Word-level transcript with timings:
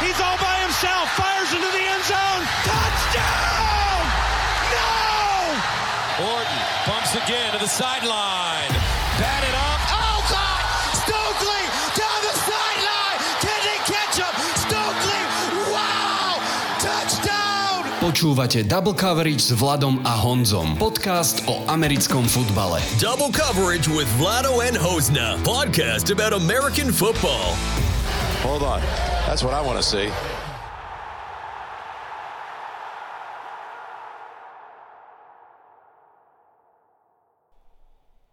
He's 0.00 0.18
all 0.20 0.38
by 0.40 0.56
himself. 0.64 1.12
Fires 1.12 1.52
into 1.52 1.70
the 1.76 1.84
end 1.84 2.04
zone. 2.08 2.42
Touchdown! 2.64 4.00
No! 4.72 4.88
Orton 6.24 6.60
bumps 6.88 7.12
again 7.14 7.52
to 7.52 7.58
the 7.58 7.68
sideline. 7.68 8.72
Batted 9.20 9.56
up. 9.68 9.80
Oh, 9.92 10.18
God! 10.32 10.62
Stokely 11.04 11.62
down 12.00 12.20
the 12.24 12.34
sideline. 12.48 13.18
Can 13.44 13.60
they 13.68 13.78
catch 13.84 14.16
him? 14.24 14.34
Stokely! 14.56 15.20
Wow! 15.68 16.40
Touchdown! 16.80 17.84
Počúvate 18.00 18.64
Double 18.64 18.94
Coverage 18.94 19.44
s 19.44 19.52
Vladom 19.52 20.00
a 20.04 20.16
Honzom. 20.16 20.76
Podcast 20.80 21.44
o 21.44 21.60
americkom 21.68 22.24
futbale. 22.24 22.80
Double 22.96 23.28
coverage 23.28 23.86
with 23.88 24.08
Vlado 24.16 24.64
and 24.64 24.76
Hosna. 24.80 25.36
Podcast 25.44 26.08
about 26.10 26.32
American 26.32 26.88
football. 26.90 27.52
Hold 28.40 28.62
on. 28.62 29.19
That's 29.30 29.46
what 29.46 29.54
I 29.54 29.62
want 29.62 29.78
to 29.78 29.86
see. 29.86 30.10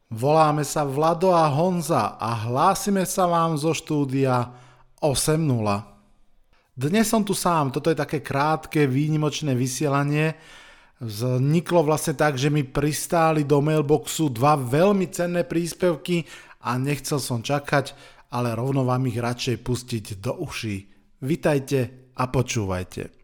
Voláme 0.10 0.66
sa 0.66 0.82
Vlado 0.82 1.38
a 1.38 1.46
Honza 1.54 2.18
a 2.18 2.50
hlásime 2.50 3.06
sa 3.06 3.30
vám 3.30 3.62
zo 3.62 3.78
štúdia 3.78 4.50
8.0. 4.98 5.38
Dnes 6.74 7.06
som 7.06 7.22
tu 7.22 7.38
sám, 7.38 7.70
toto 7.70 7.94
je 7.94 8.02
také 8.02 8.26
krátke, 8.26 8.90
výnimočné 8.90 9.54
vysielanie. 9.54 10.34
Vzniklo 10.98 11.86
vlastne 11.86 12.18
tak, 12.18 12.42
že 12.42 12.50
mi 12.50 12.66
pristáli 12.66 13.46
do 13.46 13.62
mailboxu 13.62 14.34
dva 14.34 14.58
veľmi 14.58 15.06
cenné 15.14 15.46
príspevky 15.46 16.26
a 16.66 16.74
nechcel 16.82 17.22
som 17.22 17.46
čakať, 17.46 18.17
ale 18.32 18.56
rovno 18.56 18.84
vám 18.84 19.08
ich 19.08 19.20
radšej 19.20 19.58
pustiť 19.64 20.06
do 20.20 20.44
uší. 20.44 20.78
Vitajte 21.24 22.12
a 22.18 22.24
počúvajte. 22.28 23.18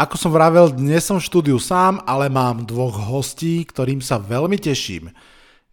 Ako 0.00 0.16
som 0.16 0.32
vravel, 0.32 0.72
dnes 0.72 1.04
som 1.04 1.20
v 1.20 1.28
štúdiu 1.28 1.60
sám, 1.60 2.00
ale 2.08 2.32
mám 2.32 2.64
dvoch 2.64 2.96
hostí, 3.12 3.68
ktorým 3.68 4.00
sa 4.00 4.16
veľmi 4.16 4.56
teším. 4.56 5.12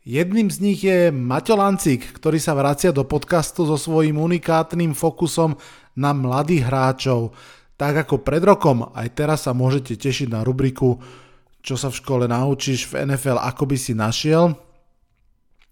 Jedným 0.04 0.52
z 0.52 0.58
nich 0.60 0.84
je 0.84 1.16
Maťo 1.16 1.56
Lancik, 1.56 2.12
ktorý 2.12 2.36
sa 2.36 2.52
vracia 2.52 2.92
do 2.92 3.08
podcastu 3.08 3.64
so 3.64 3.80
svojím 3.80 4.20
unikátnym 4.20 4.92
fokusom 4.92 5.56
na 5.96 6.12
mladých 6.12 6.68
hráčov. 6.68 7.32
Tak 7.80 8.04
ako 8.04 8.20
pred 8.20 8.44
rokom, 8.44 8.92
aj 8.92 9.16
teraz 9.16 9.48
sa 9.48 9.56
môžete 9.56 9.96
tešiť 9.96 10.28
na 10.28 10.44
rubriku 10.44 11.00
Čo 11.64 11.80
sa 11.80 11.88
v 11.88 12.00
škole 12.00 12.28
naučíš 12.28 12.88
v 12.92 13.08
NFL, 13.08 13.40
ako 13.40 13.64
by 13.64 13.78
si 13.80 13.96
našiel. 13.96 14.67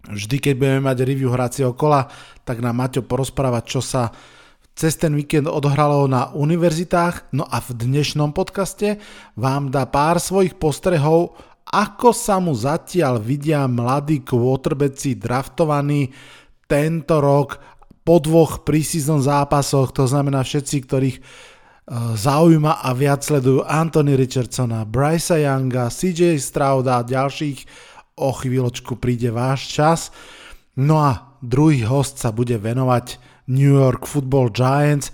Vždy, 0.05 0.37
keď 0.37 0.53
budeme 0.53 0.81
mať 0.85 0.97
review 1.01 1.33
hracieho 1.33 1.73
kola, 1.73 2.05
tak 2.45 2.61
nám 2.61 2.77
Maťo 2.77 3.01
porozprávať, 3.01 3.63
čo 3.65 3.81
sa 3.81 4.13
cez 4.75 4.99
ten 4.99 5.15
víkend 5.15 5.47
odohralo 5.47 6.03
na 6.05 6.35
univerzitách, 6.35 7.31
no 7.31 7.47
a 7.47 7.63
v 7.63 7.79
dnešnom 7.79 8.35
podcaste 8.35 8.99
vám 9.39 9.71
dá 9.71 9.87
pár 9.87 10.19
svojich 10.19 10.59
postrehov, 10.59 11.33
ako 11.65 12.11
sa 12.11 12.37
mu 12.37 12.53
zatiaľ 12.53 13.17
vidia 13.17 13.65
mladí 13.65 14.21
quarterbacki 14.21 15.17
draftovaní 15.17 16.11
tento 16.69 17.17
rok 17.23 17.57
po 18.05 18.21
dvoch 18.21 18.61
preseason 18.61 19.23
zápasoch, 19.23 19.89
to 19.89 20.05
znamená 20.05 20.45
všetci, 20.45 20.77
ktorých 20.85 21.17
e, 21.17 21.21
zaujíma 22.13 22.85
a 22.85 22.89
viac 22.93 23.25
sledujú 23.25 23.65
Anthony 23.65 24.13
Richardsona, 24.13 24.85
Brysa 24.85 25.41
Younga, 25.41 25.89
CJ 25.89 26.37
Strouda 26.37 27.01
a 27.01 27.07
ďalších. 27.07 27.65
O 28.15 28.31
chvíľočku 28.31 28.95
príde 28.95 29.27
váš 29.27 29.75
čas. 29.75 30.07
No 30.79 31.03
a 31.03 31.35
druhý 31.43 31.83
host 31.83 32.15
sa 32.15 32.31
bude 32.31 32.55
venovať 32.55 33.19
New 33.51 33.75
York 33.75 34.07
Football 34.07 34.55
Giants. 34.55 35.11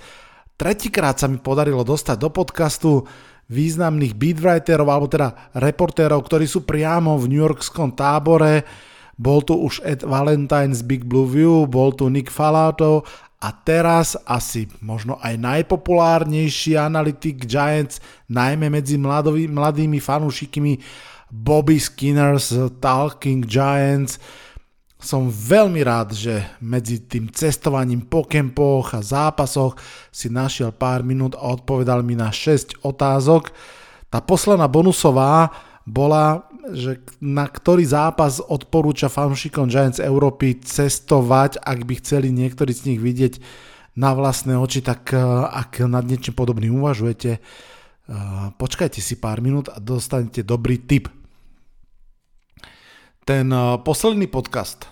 Tretíkrát 0.53 1.17
sa 1.17 1.25
mi 1.25 1.41
podarilo 1.41 1.81
dostať 1.81 2.17
do 2.21 2.29
podcastu 2.29 3.09
významných 3.49 4.13
beatwriterov, 4.13 4.85
alebo 4.85 5.09
teda 5.09 5.49
reportérov, 5.57 6.21
ktorí 6.21 6.45
sú 6.45 6.61
priamo 6.61 7.17
v 7.17 7.25
New 7.25 7.41
Yorkskom 7.41 7.97
tábore. 7.97 8.69
Bol 9.17 9.41
tu 9.49 9.57
už 9.57 9.81
Ed 9.81 10.05
Valentine 10.05 10.77
z 10.77 10.85
Big 10.85 11.01
Blue 11.01 11.25
View, 11.25 11.65
bol 11.65 11.97
tu 11.97 12.05
Nick 12.05 12.29
Falato 12.29 13.01
a 13.41 13.49
teraz 13.49 14.13
asi 14.29 14.69
možno 14.77 15.17
aj 15.25 15.41
najpopulárnejší 15.41 16.77
analytik 16.77 17.49
Giants, 17.49 17.97
najmä 18.29 18.69
medzi 18.69 19.01
mladými 19.49 19.97
fanúšikmi 19.97 20.77
Bobby 21.31 21.79
Skinner 21.79 22.35
z 22.35 22.67
Talking 22.83 23.47
Giants 23.47 24.19
som 25.01 25.33
veľmi 25.33 25.81
rád, 25.81 26.13
že 26.13 26.45
medzi 26.61 27.01
tým 27.01 27.33
cestovaním 27.33 28.05
po 28.05 28.21
kempoch 28.21 28.93
a 28.93 29.01
zápasoch 29.01 29.73
si 30.13 30.29
našiel 30.29 30.69
pár 30.69 31.01
minút 31.01 31.33
a 31.33 31.49
odpovedal 31.57 32.05
mi 32.05 32.13
na 32.13 32.29
6 32.29 32.85
otázok. 32.85 33.49
Tá 34.13 34.21
posledná 34.21 34.69
bonusová 34.69 35.49
bola, 35.89 36.45
že 36.69 37.01
na 37.17 37.49
ktorý 37.49 37.81
zápas 37.81 38.37
odporúča 38.37 39.09
fanúšikom 39.09 39.65
Giants 39.73 39.97
Európy 39.97 40.61
cestovať, 40.61 41.57
ak 41.57 41.79
by 41.81 41.93
chceli 41.97 42.29
niektorí 42.29 42.69
z 42.69 42.93
nich 42.93 42.99
vidieť 43.01 43.41
na 43.97 44.13
vlastné 44.13 44.53
oči, 44.53 44.85
tak 44.85 45.17
eh, 45.17 45.19
ak 45.49 45.81
nad 45.89 46.05
niečím 46.05 46.37
podobným 46.37 46.77
uvažujete, 46.77 47.31
eh, 47.39 47.41
počkajte 48.53 49.01
si 49.01 49.17
pár 49.17 49.41
minút 49.41 49.73
a 49.73 49.81
dostanete 49.81 50.45
dobrý 50.45 50.77
tip. 50.77 51.20
Ten 53.31 53.47
eh, 53.47 53.79
posledný 53.79 54.27
podcast 54.27 54.91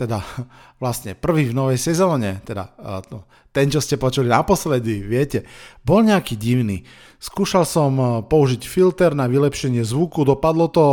teda 0.00 0.24
vlastne 0.82 1.12
prvý 1.12 1.52
v 1.52 1.56
novej 1.56 1.80
sezóne, 1.80 2.40
teda 2.44 2.72
no, 3.12 3.24
ten, 3.52 3.72
čo 3.72 3.80
ste 3.80 3.96
počuli 3.96 4.28
naposledy, 4.28 5.00
viete, 5.00 5.48
bol 5.80 6.04
nejaký 6.04 6.36
divný. 6.36 6.84
Skúšal 7.16 7.64
som 7.64 7.96
e, 7.96 8.04
použiť 8.28 8.60
filter 8.68 9.16
na 9.16 9.24
vylepšenie 9.24 9.80
zvuku, 9.80 10.28
dopadlo 10.28 10.68
to 10.68 10.84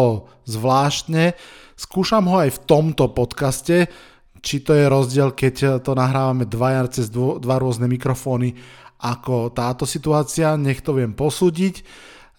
zvláštne. 0.48 1.36
Skúšam 1.76 2.32
ho 2.32 2.40
aj 2.40 2.56
v 2.56 2.64
tomto 2.64 3.12
podcaste, 3.12 3.92
či 4.40 4.64
to 4.64 4.72
je 4.72 4.88
rozdiel, 4.88 5.36
keď 5.36 5.84
to 5.84 5.92
nahrávame 5.92 6.48
dvaja 6.48 6.88
cez 6.88 7.12
dva 7.12 7.60
rôzne 7.60 7.92
mikrofóny, 7.92 8.56
ako 9.04 9.52
táto 9.52 9.84
situácia, 9.84 10.56
nech 10.56 10.80
to 10.80 10.96
viem 10.96 11.12
posúdiť 11.12 11.84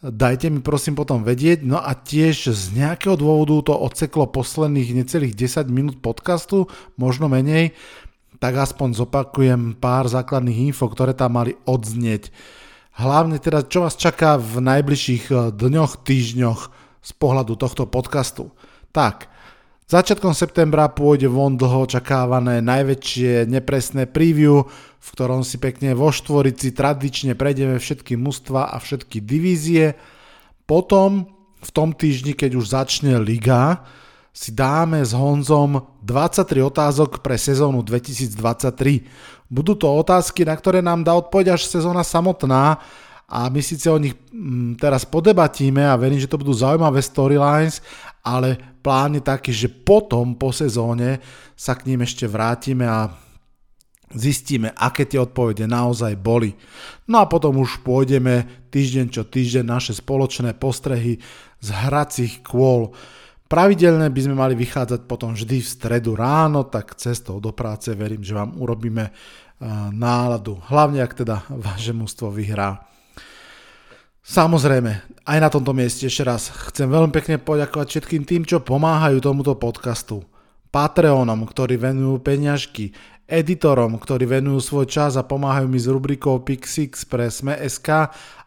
dajte 0.05 0.53
mi 0.53 0.61
prosím 0.61 0.93
potom 0.93 1.25
vedieť. 1.25 1.65
No 1.65 1.81
a 1.81 1.97
tiež 1.97 2.53
z 2.53 2.65
nejakého 2.77 3.17
dôvodu 3.17 3.73
to 3.73 3.75
odseklo 3.75 4.29
posledných 4.29 4.93
necelých 4.93 5.33
10 5.33 5.73
minút 5.73 5.97
podcastu, 6.05 6.69
možno 7.01 7.33
menej, 7.33 7.73
tak 8.37 8.61
aspoň 8.61 8.93
zopakujem 9.01 9.81
pár 9.81 10.05
základných 10.13 10.75
info, 10.75 10.93
ktoré 10.93 11.17
tam 11.17 11.41
mali 11.41 11.57
odznieť. 11.65 12.29
Hlavne 12.95 13.43
teda, 13.43 13.67
čo 13.67 13.83
vás 13.83 13.99
čaká 13.99 14.37
v 14.37 14.61
najbližších 14.63 15.25
eh, 15.33 15.39
dňoch, 15.51 16.05
týždňoch 16.05 16.61
z 17.05 17.11
pohľadu 17.17 17.57
tohto 17.57 17.89
podcastu. 17.89 18.53
Tak, 18.95 19.33
Začiatkom 19.85 20.33
septembra 20.33 20.89
pôjde 20.89 21.29
von 21.29 21.61
dlho 21.61 21.85
očakávané 21.85 22.65
najväčšie 22.65 23.45
nepresné 23.45 24.09
preview, 24.09 24.65
v 24.97 25.09
ktorom 25.13 25.45
si 25.45 25.61
pekne 25.61 25.93
vo 25.93 26.09
štvorici 26.09 26.73
tradične 26.73 27.37
prejdeme 27.37 27.77
všetky 27.77 28.17
mužstva 28.17 28.73
a 28.73 28.81
všetky 28.81 29.21
divízie. 29.21 29.93
Potom 30.65 31.29
v 31.61 31.71
tom 31.77 31.93
týždni, 31.93 32.33
keď 32.33 32.57
už 32.57 32.73
začne 32.73 33.21
liga, 33.21 33.85
si 34.33 34.57
dáme 34.57 35.05
s 35.05 35.13
Honzom 35.13 35.85
23 36.01 36.65
otázok 36.65 37.21
pre 37.21 37.37
sezónu 37.37 37.85
2023. 37.85 39.05
Budú 39.53 39.77
to 39.77 39.87
otázky, 39.87 40.49
na 40.49 40.57
ktoré 40.57 40.81
nám 40.81 41.05
dá 41.05 41.13
odpoveď 41.13 41.61
až 41.61 41.69
sezóna 41.69 42.01
samotná 42.01 42.81
a 43.29 43.47
my 43.53 43.61
síce 43.61 43.87
o 43.93 44.01
nich 44.01 44.17
mm, 44.33 44.81
teraz 44.81 45.05
podebatíme 45.05 45.85
a 45.85 45.95
verím, 45.95 46.19
že 46.19 46.27
to 46.27 46.41
budú 46.41 46.57
zaujímavé 46.57 47.05
storylines, 47.05 47.85
ale 48.25 48.74
plán 48.85 49.17
je 49.17 49.25
taký, 49.25 49.51
že 49.57 49.73
potom 49.73 50.37
po 50.37 50.53
sezóne 50.53 51.25
sa 51.57 51.73
k 51.73 51.89
ním 51.89 52.05
ešte 52.05 52.29
vrátime 52.29 52.85
a 52.85 53.09
zistíme, 54.13 54.77
aké 54.77 55.09
tie 55.09 55.17
odpovede 55.17 55.65
naozaj 55.65 56.21
boli. 56.21 56.53
No 57.09 57.25
a 57.25 57.27
potom 57.27 57.57
už 57.57 57.81
pôjdeme 57.81 58.69
týždeň 58.69 59.07
čo 59.09 59.25
týždeň 59.25 59.65
naše 59.65 59.97
spoločné 59.97 60.53
postrehy 60.61 61.17
z 61.65 61.69
hracích 61.73 62.45
kôl. 62.45 62.93
Pravidelne 63.49 64.13
by 64.13 64.21
sme 64.21 64.37
mali 64.37 64.55
vychádzať 64.55 65.09
potom 65.09 65.33
vždy 65.33 65.65
v 65.65 65.73
stredu 65.73 66.13
ráno, 66.13 66.69
tak 66.69 66.95
cestou 67.01 67.41
do 67.41 67.57
práce 67.57 67.89
verím, 67.97 68.21
že 68.21 68.37
vám 68.37 68.61
urobíme 68.61 69.11
náladu. 69.95 70.61
Hlavne 70.69 71.01
ak 71.01 71.25
teda 71.25 71.49
vaše 71.49 71.97
mústvo 71.97 72.29
vyhrá. 72.29 72.94
Samozrejme, 74.25 75.21
aj 75.29 75.39
na 75.39 75.53
tomto 75.53 75.77
mieste 75.77 76.09
ešte 76.09 76.25
raz 76.25 76.49
chcem 76.49 76.89
veľmi 76.89 77.13
pekne 77.13 77.37
poďakovať 77.37 77.87
všetkým 77.93 78.25
tým, 78.25 78.43
čo 78.49 78.65
pomáhajú 78.65 79.21
tomuto 79.21 79.53
podcastu. 79.53 80.25
Patreonom, 80.73 81.45
ktorí 81.45 81.77
venujú 81.77 82.25
peňažky, 82.25 82.97
editorom, 83.29 84.01
ktorí 84.01 84.25
venujú 84.25 84.65
svoj 84.65 84.87
čas 84.89 85.21
a 85.21 85.29
pomáhajú 85.29 85.69
mi 85.69 85.77
s 85.77 85.93
rubrikou 85.93 86.41
Pixix 86.41 87.05
pre 87.05 87.29
Sme.sk 87.29 87.89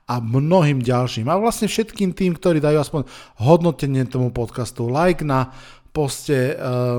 a 0.08 0.16
mnohým 0.18 0.82
ďalším. 0.82 1.30
A 1.30 1.38
vlastne 1.38 1.70
všetkým 1.70 2.10
tým, 2.18 2.34
ktorí 2.34 2.58
dajú 2.58 2.82
aspoň 2.82 3.02
hodnotenie 3.38 4.02
tomu 4.10 4.34
podcastu, 4.34 4.90
like 4.90 5.22
na 5.22 5.54
poste 5.94 6.58
uh, 6.58 6.98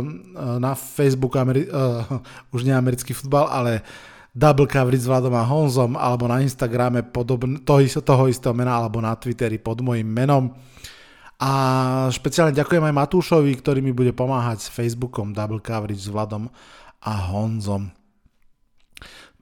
na 0.62 0.78
Facebook 0.78 1.34
Ameri- 1.34 1.66
uh, 1.66 2.06
už 2.54 2.62
nie 2.62 2.78
americký 2.78 3.10
futbal, 3.10 3.50
ale 3.50 3.82
double 4.38 4.70
coverage 4.70 5.02
s 5.02 5.11
Vladom 5.11 5.35
a 5.35 5.43
Honzom, 5.43 5.99
alebo 5.99 6.31
na 6.31 6.38
Instagrame 6.38 7.02
podobn- 7.02 7.58
toho, 7.67 7.82
toho 7.82 8.31
istého 8.31 8.55
mena, 8.55 8.79
alebo 8.79 9.02
na 9.02 9.19
Twitteri 9.19 9.58
pod 9.58 9.82
mojim 9.82 10.06
menom. 10.06 10.55
A 11.43 11.50
špeciálne 12.14 12.55
ďakujem 12.55 12.82
aj 12.82 12.94
Matúšovi, 12.94 13.50
ktorý 13.58 13.82
mi 13.82 13.90
bude 13.90 14.14
pomáhať 14.14 14.67
s 14.67 14.69
Facebookom 14.70 15.35
Double 15.35 15.62
Coverage 15.62 16.06
s 16.06 16.11
Vladom 16.11 16.46
a 17.02 17.12
Honzom. 17.35 17.90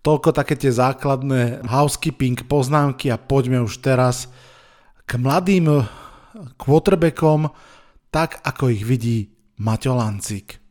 Toľko 0.01 0.33
také 0.33 0.57
tie 0.57 0.73
základné 0.73 1.67
housekeeping 1.67 2.49
poznámky 2.49 3.13
a 3.13 3.21
poďme 3.21 3.65
už 3.65 3.81
teraz 3.85 4.31
k 5.05 5.19
mladým 5.19 5.83
quarterbackom, 6.61 7.51
tak 8.13 8.39
ako 8.45 8.71
ich 8.71 8.85
vidí 8.87 9.35
Maťo 9.57 9.97
Lancik. 9.97 10.66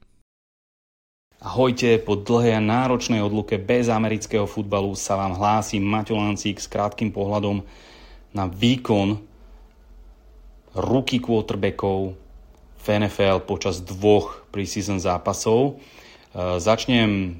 Ahojte, 1.45 2.01
po 2.01 2.17
dlhej 2.17 2.57
a 2.57 2.61
náročnej 2.63 3.21
odluke 3.21 3.61
bez 3.61 3.85
amerického 3.85 4.49
futbalu 4.49 4.97
sa 4.97 5.13
vám 5.13 5.37
hlási 5.37 5.77
Maťo 5.77 6.17
Lancík 6.17 6.57
s 6.57 6.65
krátkým 6.65 7.13
pohľadom 7.13 7.61
na 8.33 8.49
výkon 8.49 9.21
ruky 10.73 11.21
quarterbackov 11.21 12.17
v 12.81 12.85
NFL 12.89 13.45
počas 13.45 13.77
dvoch 13.77 14.41
preseason 14.49 14.97
zápasov. 14.97 15.77
E, 16.33 16.57
začnem 16.57 17.37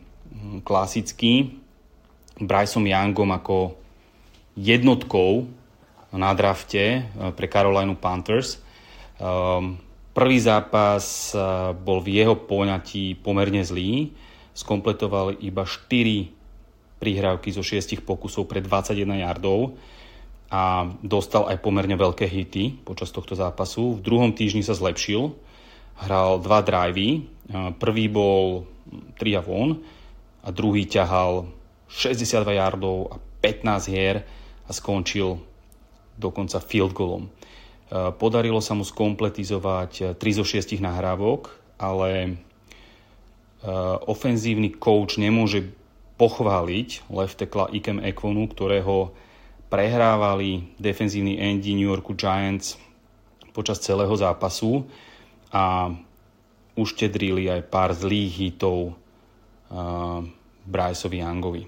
klasicky 0.61 1.57
Bryceom 2.37 2.85
Youngom 2.85 3.33
ako 3.33 3.73
jednotkou 4.53 5.49
na 6.13 6.29
drafte 6.37 7.09
e, 7.09 7.33
pre 7.33 7.49
Carolina 7.49 7.97
Panthers. 7.97 8.61
Um, 9.17 9.81
Prvý 10.15 10.39
zápas 10.39 11.35
eh, 11.35 11.39
bol 11.75 11.99
v 11.99 12.23
jeho 12.23 12.39
poňatí 12.39 13.19
pomerne 13.19 13.59
zlý. 13.67 14.15
Skompletoval 14.55 15.43
iba 15.43 15.67
4 15.67 16.31
prihrávky 17.03 17.51
zo 17.51 17.59
6 17.59 17.99
pokusov 18.07 18.47
pre 18.47 18.63
21 18.63 19.27
yardov 19.27 19.75
a 20.47 20.87
dostal 21.03 21.51
aj 21.51 21.59
pomerne 21.59 21.99
veľké 21.99 22.23
hity 22.31 22.87
počas 22.87 23.11
tohto 23.11 23.35
zápasu. 23.35 23.99
V 23.99 24.01
druhom 24.07 24.31
týždni 24.31 24.63
sa 24.63 24.71
zlepšil, 24.71 25.35
hral 26.07 26.39
dva 26.39 26.63
drivey. 26.63 27.27
Eh, 27.51 27.75
prvý 27.75 28.07
bol 28.07 28.63
3 29.19 29.35
a 29.35 29.43
von 29.43 29.83
a 30.47 30.49
druhý 30.55 30.87
ťahal 30.87 31.51
62 31.91 32.55
yardov 32.55 33.11
a 33.11 33.15
15 33.43 33.91
hier 33.91 34.23
a 34.63 34.71
skončil 34.71 35.43
dokonca 36.15 36.63
field 36.63 36.95
goalom. 36.95 37.27
Eh, 37.95 38.11
podarilo 38.19 38.59
sa 38.59 38.75
mu 38.75 38.83
skompletizovať 38.83 40.19
3 40.19 40.19
eh, 40.19 40.35
zo 40.35 40.43
6 40.43 40.83
nahrávok, 40.83 41.47
ale 41.79 42.11
eh, 42.27 42.35
ofenzívny 44.03 44.75
coach 44.75 45.15
nemôže 45.15 45.71
pochváliť 46.19 47.07
left 47.07 47.39
tackle 47.39 47.71
Ikem 47.71 48.03
Ekwonu, 48.03 48.51
ktorého 48.51 49.15
prehrávali 49.71 50.75
defenzívni 50.75 51.39
endi 51.39 51.71
New 51.71 51.87
Yorku 51.87 52.15
Giants 52.19 52.75
počas 53.55 53.79
celého 53.79 54.11
zápasu 54.15 54.83
a 55.51 55.91
uštedrili 56.75 57.47
aj 57.47 57.61
pár 57.71 57.91
zlých 57.95 58.31
hitov 58.35 58.95
uh, 59.71 60.23
Bryceovi 60.67 61.19
Youngovi. 61.23 61.63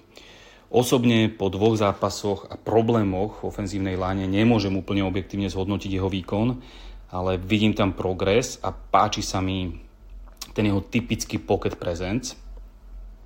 Osobne 0.68 1.32
po 1.32 1.48
dvoch 1.48 1.80
zápasoch 1.80 2.52
a 2.52 2.60
problémoch 2.60 3.40
v 3.40 3.48
ofenzívnej 3.48 3.96
láne 3.96 4.28
nemôžem 4.28 4.76
úplne 4.76 5.08
objektívne 5.08 5.48
zhodnotiť 5.48 5.96
jeho 5.96 6.12
výkon, 6.12 6.60
ale 7.08 7.40
vidím 7.40 7.72
tam 7.72 7.96
progres 7.96 8.60
a 8.60 8.76
páči 8.76 9.24
sa 9.24 9.40
mi 9.40 9.72
ten 10.52 10.68
jeho 10.68 10.84
typický 10.84 11.40
pocket 11.40 11.80
presence. 11.80 12.36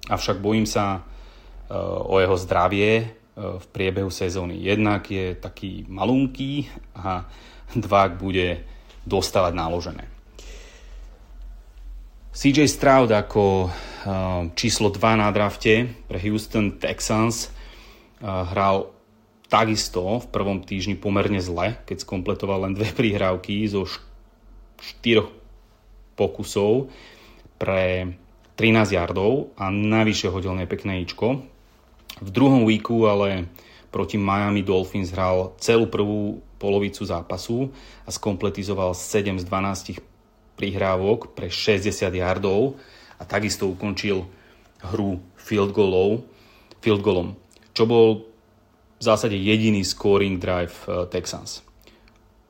Avšak 0.05 0.37
bojím 0.37 0.69
sa 0.69 1.01
uh, 1.01 2.13
o 2.13 2.21
jeho 2.21 2.37
zdravie 2.37 2.89
uh, 3.01 3.57
v 3.57 3.65
priebehu 3.73 4.13
sezóny. 4.13 4.61
Jednak 4.61 5.09
je 5.09 5.33
taký 5.33 5.89
malunký 5.89 6.69
a 6.93 7.25
dvák 7.73 8.21
bude 8.21 8.61
dostávať 9.01 9.53
náložené. 9.57 10.05
CJ 12.31 12.69
Stroud 12.69 13.09
ako 13.09 13.73
číslo 14.57 14.89
2 14.89 15.21
na 15.21 15.29
drafte 15.29 15.89
pre 16.09 16.17
Houston 16.21 16.77
Texans 16.81 17.47
ehm, 17.47 18.45
hral 18.49 18.89
takisto 19.51 20.23
v 20.23 20.27
prvom 20.31 20.63
týždni 20.63 20.95
pomerne 20.95 21.43
zle, 21.43 21.75
keď 21.83 22.07
skompletoval 22.07 22.65
len 22.65 22.73
dve 22.73 22.87
prihrávky 22.99 23.67
zo 23.67 23.83
štyroch 24.81 25.29
pokusov 26.15 26.89
pre 27.59 28.15
13 28.57 28.97
yardov 28.97 29.53
a 29.57 29.69
navyše 29.69 30.29
hodil 30.29 30.53
nepekné 30.53 31.01
ičko. 31.01 31.41
V 32.21 32.29
druhom 32.29 32.65
weeku 32.65 33.09
ale 33.09 33.49
proti 33.89 34.15
Miami 34.15 34.61
Dolphins 34.61 35.11
hral 35.11 35.57
celú 35.57 35.89
prvú 35.89 36.39
polovicu 36.61 37.01
zápasu 37.01 37.73
a 38.05 38.09
skompletizoval 38.13 38.93
7 38.93 39.41
z 39.41 39.45
12 39.49 39.97
prihrávok 40.55 41.33
pre 41.33 41.49
60 41.49 41.89
yardov 42.13 42.77
a 43.21 43.23
takisto 43.23 43.69
ukončil 43.69 44.25
hru 44.89 45.21
field, 45.37 45.69
goalov, 45.77 46.25
field 46.81 47.05
goalom, 47.05 47.37
čo 47.77 47.85
bol 47.85 48.25
v 48.97 49.03
zásade 49.05 49.37
jediný 49.37 49.85
scoring 49.85 50.41
drive 50.41 50.73
eh, 50.89 51.05
Texans. 51.05 51.61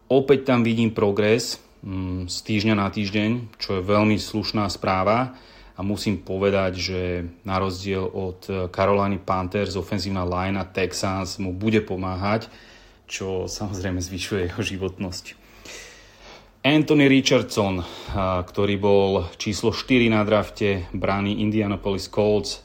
Opäť 0.08 0.48
tam 0.48 0.64
vidím 0.64 0.96
progres 0.96 1.60
mm, 1.84 2.32
z 2.32 2.38
týždňa 2.48 2.76
na 2.80 2.88
týždeň, 2.88 3.60
čo 3.60 3.80
je 3.80 3.88
veľmi 3.88 4.16
slušná 4.16 4.68
správa 4.72 5.36
a 5.76 5.80
musím 5.84 6.20
povedať, 6.20 6.72
že 6.76 7.00
na 7.44 7.60
rozdiel 7.60 8.08
od 8.08 8.40
eh, 8.48 8.68
Caroliny 8.72 9.20
Panthers 9.20 9.76
ofenzívna 9.76 10.24
line 10.24 10.56
a 10.56 10.68
Texans 10.68 11.36
mu 11.36 11.52
bude 11.52 11.84
pomáhať, 11.84 12.48
čo 13.12 13.52
samozrejme 13.52 14.00
zvyšuje 14.00 14.48
jeho 14.48 14.64
životnosť. 14.64 15.41
Anthony 16.62 17.10
Richardson, 17.10 17.82
ktorý 18.46 18.78
bol 18.78 19.26
číslo 19.42 19.74
4 19.74 20.14
na 20.14 20.22
drafte 20.22 20.86
brány 20.94 21.42
Indianapolis 21.42 22.06
Colts, 22.06 22.62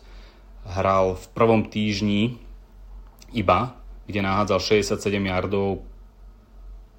hral 0.68 1.16
v 1.16 1.24
prvom 1.32 1.64
týždni 1.64 2.36
iba, 3.32 3.72
kde 4.04 4.20
nahádzal 4.20 4.84
67 4.84 5.00
yardov 5.16 5.80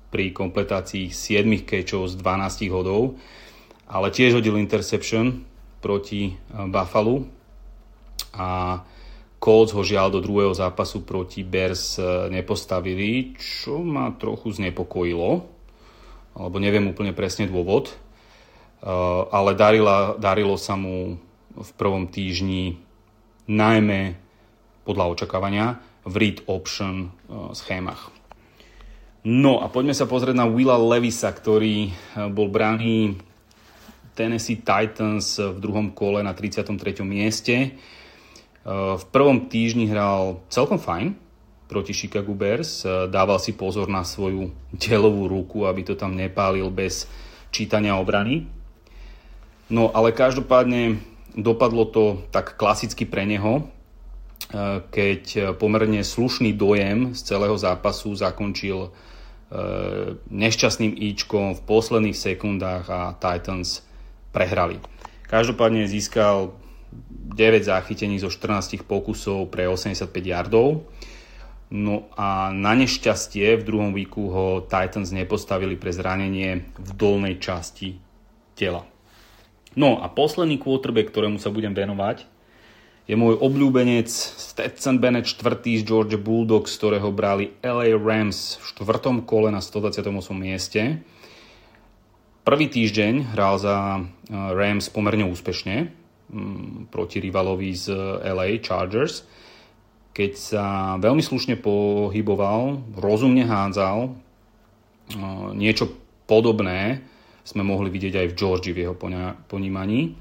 pri 0.09 0.33
kompletácii 0.33 1.13
7 1.13 1.69
catchov 1.69 2.09
z 2.09 2.13
12 2.17 2.65
hodov, 2.73 3.21
ale 3.85 4.09
tiež 4.09 4.41
hodil 4.41 4.57
interception 4.57 5.45
proti 5.77 6.33
Buffalo. 6.49 7.29
A 8.33 8.81
Colts 9.37 9.69
ho 9.77 9.85
žiaľ 9.85 10.17
do 10.17 10.19
druhého 10.25 10.57
zápasu 10.57 11.05
proti 11.05 11.45
Bears 11.45 12.01
nepostavili, 12.33 13.37
čo 13.37 13.85
ma 13.85 14.09
trochu 14.17 14.57
znepokojilo 14.57 15.56
alebo 16.37 16.61
neviem 16.61 16.85
úplne 16.85 17.17
presne 17.17 17.49
dôvod, 17.49 17.89
eh, 17.89 18.87
ale 19.33 19.57
darila, 19.57 20.13
darilo 20.21 20.55
sa 20.55 20.77
mu 20.77 21.17
v 21.57 21.69
prvom 21.73 22.05
týždni 22.05 22.77
najmä 23.49 24.13
podľa 24.85 25.17
očakávania 25.17 25.81
v 26.05 26.13
read 26.21 26.37
option 26.45 27.09
eh, 27.09 27.51
schémach. 27.57 28.13
No 29.27 29.59
a 29.59 29.67
poďme 29.67 29.97
sa 29.97 30.07
pozrieť 30.07 30.37
na 30.37 30.47
Willa 30.47 30.77
Levisa, 30.77 31.33
ktorý 31.33 31.89
eh, 31.89 31.93
bol 32.29 32.53
brány 32.53 33.17
Tennessee 34.13 34.61
Titans 34.61 35.37
v 35.37 35.57
druhom 35.61 35.93
kole 35.93 36.25
na 36.25 36.33
33. 36.33 37.05
mieste. 37.05 37.77
V 38.65 39.05
prvom 39.13 39.45
týždni 39.45 39.85
hral 39.93 40.41
celkom 40.49 40.81
fajn, 40.81 41.13
proti 41.67 41.91
Chicago 41.93 42.33
Bears. 42.33 42.87
E, 42.87 43.11
dával 43.11 43.37
si 43.37 43.53
pozor 43.53 43.91
na 43.91 44.07
svoju 44.07 44.49
delovú 44.73 45.27
ruku, 45.27 45.67
aby 45.67 45.83
to 45.83 45.93
tam 45.99 46.15
nepálil 46.15 46.71
bez 46.71 47.05
čítania 47.51 47.99
obrany. 47.99 48.47
No 49.67 49.91
ale 49.91 50.15
každopádne 50.15 51.03
dopadlo 51.35 51.83
to 51.91 52.03
tak 52.31 52.55
klasicky 52.55 53.03
pre 53.03 53.27
neho, 53.27 53.61
e, 53.61 53.63
keď 54.87 55.53
pomerne 55.59 55.99
slušný 56.01 56.55
dojem 56.55 57.11
z 57.11 57.19
celého 57.21 57.59
zápasu 57.59 58.15
zakončil 58.15 58.87
e, 58.87 58.89
nešťastným 60.31 60.95
íčkom 61.13 61.59
v 61.59 61.61
posledných 61.67 62.15
sekundách 62.15 62.87
a 62.87 63.11
Titans 63.19 63.83
prehrali. 64.31 64.79
Každopádne 65.27 65.83
získal 65.91 66.55
9 67.35 67.67
záchytení 67.67 68.17
zo 68.17 68.31
14 68.31 68.87
pokusov 68.87 69.51
pre 69.51 69.67
85 69.67 70.07
yardov 70.23 70.87
No 71.67 72.07
a 72.15 72.55
na 72.55 72.71
nešťastie 72.79 73.59
v 73.59 73.67
druhom 73.67 73.91
výku 73.91 74.31
ho 74.31 74.45
Titans 74.63 75.11
nepostavili 75.11 75.75
pre 75.75 75.91
zranenie 75.91 76.63
v 76.79 76.91
dolnej 76.95 77.43
časti 77.43 77.99
tela. 78.55 78.87
No 79.75 79.99
a 79.99 80.07
posledný 80.07 80.57
quarterback, 80.57 81.11
ktorému 81.11 81.37
sa 81.37 81.51
budem 81.51 81.75
venovať, 81.75 82.23
je 83.07 83.15
môj 83.15 83.39
obľúbenec 83.39 84.11
Stetson 84.11 84.99
Bennett 84.99 85.31
4. 85.31 85.63
z 85.63 85.83
Georgia 85.87 86.19
Bulldogs, 86.19 86.75
ktorého 86.75 87.07
brali 87.15 87.55
LA 87.63 87.95
Rams 87.95 88.59
v 88.59 88.63
štvrtom 88.67 89.23
kole 89.23 89.47
na 89.47 89.63
128. 89.63 90.11
mieste. 90.35 90.99
Prvý 92.43 92.67
týždeň 92.67 93.31
hral 93.35 93.55
za 93.59 94.03
Rams 94.31 94.91
pomerne 94.91 95.23
úspešne 95.23 95.87
mm, 96.31 96.91
proti 96.91 97.23
rivalovi 97.23 97.71
z 97.75 97.91
LA 98.23 98.59
Chargers, 98.59 99.23
keď 100.17 100.31
sa 100.33 100.65
veľmi 100.97 101.21
slušne 101.21 101.61
pohyboval, 101.61 102.81
rozumne 102.97 103.45
hádzal, 103.45 104.17
niečo 105.53 105.93
podobné 106.25 107.05
sme 107.45 107.61
mohli 107.61 107.93
vidieť 107.93 108.25
aj 108.25 108.27
v 108.33 108.37
Georgii 108.37 108.73
v 108.73 108.81
jeho 108.81 108.95
ponímaní. 109.45 110.17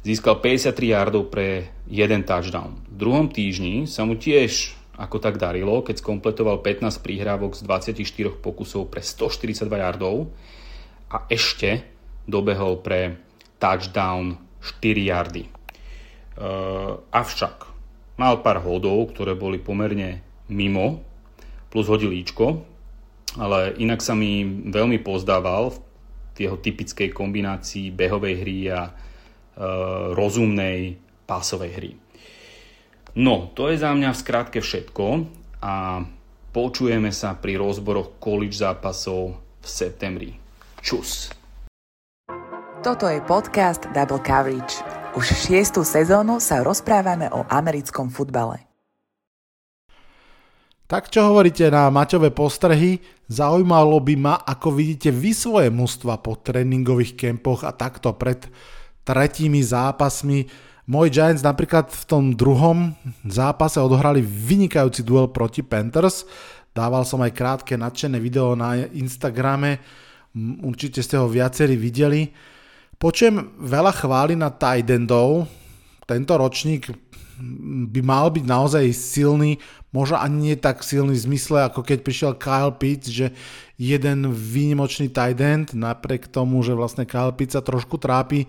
Získal 0.00 0.40
53 0.40 0.72
yardov 0.88 1.28
pre 1.28 1.68
jeden 1.84 2.24
touchdown. 2.24 2.80
V 2.88 2.96
druhom 2.96 3.28
týždni 3.28 3.84
sa 3.84 4.08
mu 4.08 4.16
tiež 4.16 4.72
ako 4.96 5.20
tak 5.20 5.36
darilo, 5.36 5.84
keď 5.84 6.00
skompletoval 6.00 6.64
15 6.64 7.04
príhrávok 7.04 7.60
z 7.60 7.68
24 7.68 8.40
pokusov 8.40 8.88
pre 8.88 9.04
142 9.04 9.68
yardov 9.68 10.32
a 11.12 11.28
ešte 11.28 11.84
dobehol 12.24 12.80
pre 12.80 13.20
touchdown 13.60 14.40
4 14.64 15.10
yardy. 15.12 15.44
Uh, 16.36 16.98
avšak 17.12 17.75
mal 18.16 18.40
pár 18.40 18.64
hodov, 18.64 19.12
ktoré 19.12 19.36
boli 19.36 19.60
pomerne 19.60 20.24
mimo, 20.52 21.04
plus 21.68 21.88
hodilíčko, 21.88 22.64
ale 23.36 23.76
inak 23.76 24.00
sa 24.00 24.16
mi 24.16 24.44
veľmi 24.68 25.00
pozdával 25.04 25.76
v 26.36 26.36
jeho 26.36 26.56
typickej 26.60 27.12
kombinácii 27.12 27.92
behovej 27.92 28.34
hry 28.40 28.58
a 28.72 28.80
Eh, 29.56 29.62
rozumnej 30.12 31.00
pásovej 31.24 31.70
hry. 31.72 31.92
No, 33.16 33.48
to 33.56 33.72
je 33.72 33.80
za 33.80 33.88
mňa 33.96 34.12
v 34.12 34.20
skratke 34.20 34.60
všetko 34.60 35.24
a 35.64 36.04
počujeme 36.52 37.08
sa 37.08 37.32
pri 37.40 37.56
rozboroch 37.56 38.20
college 38.20 38.60
zápasov 38.60 39.40
v 39.40 39.64
septembri. 39.64 40.30
Čus! 40.84 41.32
Toto 42.84 43.08
je 43.08 43.16
podcast 43.24 43.88
Double 43.96 44.20
Coverage. 44.20 44.95
Už 45.16 45.48
šiestu 45.48 45.80
sezónu 45.80 46.44
sa 46.44 46.60
rozprávame 46.60 47.32
o 47.32 47.40
americkom 47.48 48.12
futbale. 48.12 48.68
Tak 50.84 51.08
čo 51.08 51.32
hovoríte 51.32 51.72
na 51.72 51.88
Maťové 51.88 52.28
postrehy? 52.36 53.00
Zaujímalo 53.24 53.96
by 53.96 54.14
ma, 54.20 54.36
ako 54.36 54.76
vidíte 54.76 55.08
vy 55.08 55.32
svoje 55.32 55.72
mužstva 55.72 56.20
po 56.20 56.36
tréningových 56.36 57.16
kempoch 57.16 57.64
a 57.64 57.72
takto 57.72 58.12
pred 58.12 58.44
tretími 59.08 59.64
zápasmi. 59.64 60.52
Môj 60.84 61.08
Giants 61.08 61.40
napríklad 61.40 61.88
v 61.88 62.02
tom 62.04 62.24
druhom 62.36 62.92
zápase 63.24 63.80
odohrali 63.80 64.20
vynikajúci 64.20 65.00
duel 65.00 65.32
proti 65.32 65.64
Panthers. 65.64 66.28
Dával 66.76 67.08
som 67.08 67.24
aj 67.24 67.32
krátke 67.32 67.72
nadšené 67.80 68.20
video 68.20 68.52
na 68.52 68.84
Instagrame, 68.92 69.80
určite 70.60 71.00
ste 71.00 71.16
ho 71.16 71.24
viacerí 71.24 71.72
videli. 71.72 72.52
Počujem 72.96 73.52
veľa 73.60 73.92
chvály 73.92 74.34
na 74.40 74.48
tight. 74.48 74.88
Tento 76.06 76.34
ročník 76.38 76.88
by 77.92 78.00
mal 78.00 78.32
byť 78.32 78.44
naozaj 78.48 78.84
silný, 78.96 79.60
možno 79.92 80.16
ani 80.16 80.36
nie 80.50 80.56
tak 80.56 80.80
silný 80.80 81.12
v 81.12 81.26
zmysle, 81.28 81.68
ako 81.68 81.84
keď 81.84 81.98
prišiel 82.00 82.32
Kyle 82.40 82.72
Pitts, 82.72 83.12
že 83.12 83.36
jeden 83.76 84.32
výnimočný 84.32 85.12
tight 85.12 85.36
end, 85.36 85.76
napriek 85.76 86.32
tomu, 86.32 86.64
že 86.64 86.72
vlastne 86.72 87.04
Kyle 87.04 87.36
Pitts 87.36 87.52
sa 87.52 87.60
trošku 87.60 88.00
trápi 88.00 88.48